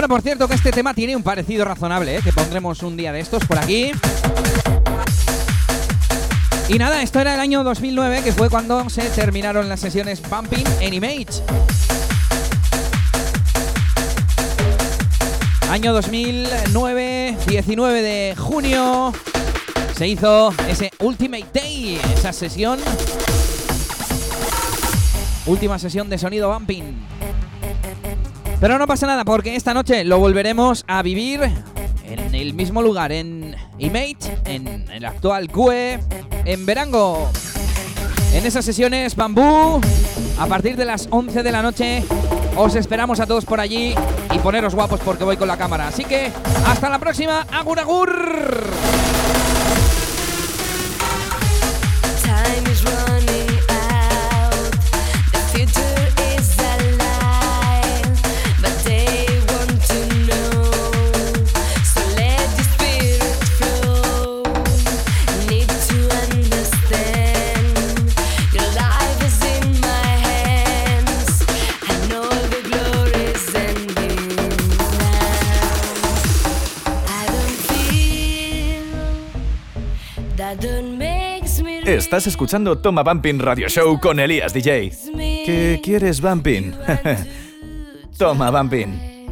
[0.00, 2.20] Bueno, por cierto que este tema tiene un parecido razonable, ¿eh?
[2.24, 3.90] que pondremos un día de estos por aquí.
[6.70, 10.64] Y nada, esto era el año 2009, que fue cuando se terminaron las sesiones Bumping
[10.80, 11.42] en Image.
[15.70, 19.12] Año 2009, 19 de junio,
[19.94, 22.78] se hizo ese Ultimate Day, esa sesión.
[25.44, 27.09] Última sesión de sonido Bumping.
[28.60, 31.40] Pero no pasa nada porque esta noche lo volveremos a vivir
[32.04, 35.98] en el mismo lugar, en Image, en el actual QE,
[36.44, 37.30] en Verango.
[38.34, 39.80] En esas sesiones Bambú,
[40.38, 42.04] a partir de las 11 de la noche,
[42.54, 43.94] os esperamos a todos por allí
[44.30, 45.88] y poneros guapos porque voy con la cámara.
[45.88, 46.30] Así que
[46.66, 48.70] hasta la próxima, agur agur.
[81.90, 84.92] Estás escuchando Toma Bumping Radio Show con Elías DJ.
[85.16, 86.72] ¿Qué quieres, Bumping?
[88.16, 89.26] Toma Bumping.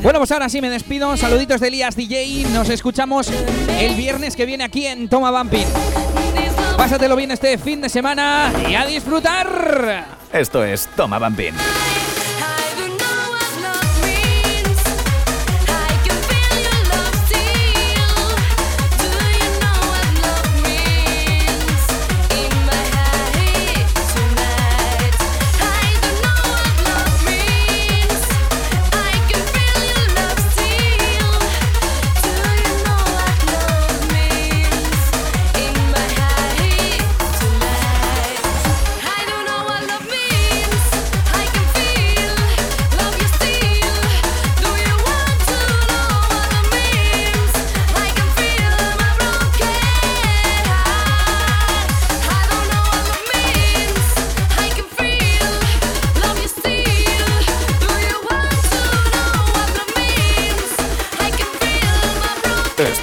[0.00, 1.16] Bueno, pues ahora sí me despido.
[1.16, 2.44] Saluditos de Elías DJ.
[2.52, 3.32] Nos escuchamos
[3.80, 5.66] el viernes que viene aquí en Toma Bumping.
[6.76, 10.06] Pásatelo bien este fin de semana y a disfrutar.
[10.32, 11.54] Esto es Toma Bumping.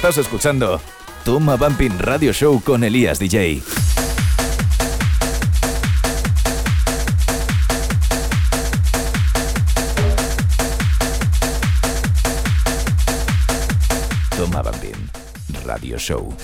[0.02, 0.80] Estás escuchando
[1.24, 3.62] Toma Bumping Radio Show con Elías DJ.
[14.36, 15.08] Toma Bumping
[15.64, 16.34] Radio Show.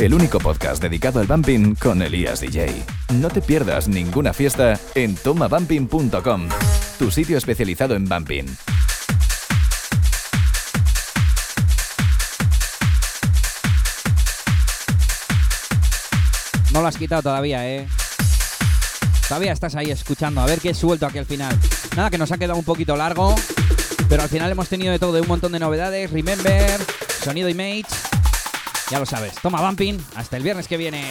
[0.00, 2.84] El único podcast dedicado al bumping con Elías DJ.
[3.14, 6.48] No te pierdas ninguna fiesta en tomabumping.com,
[7.00, 8.46] tu sitio especializado en bumping.
[16.72, 17.88] No lo has quitado todavía, ¿eh?
[19.26, 21.58] Todavía estás ahí escuchando, a ver qué suelto aquí al final.
[21.96, 23.34] Nada, que nos ha quedado un poquito largo,
[24.08, 26.12] pero al final hemos tenido de todo, de un montón de novedades.
[26.12, 26.80] Remember,
[27.24, 28.07] sonido image.
[28.90, 29.98] Ya lo sabes, toma bumping.
[30.14, 31.04] Hasta el viernes que viene.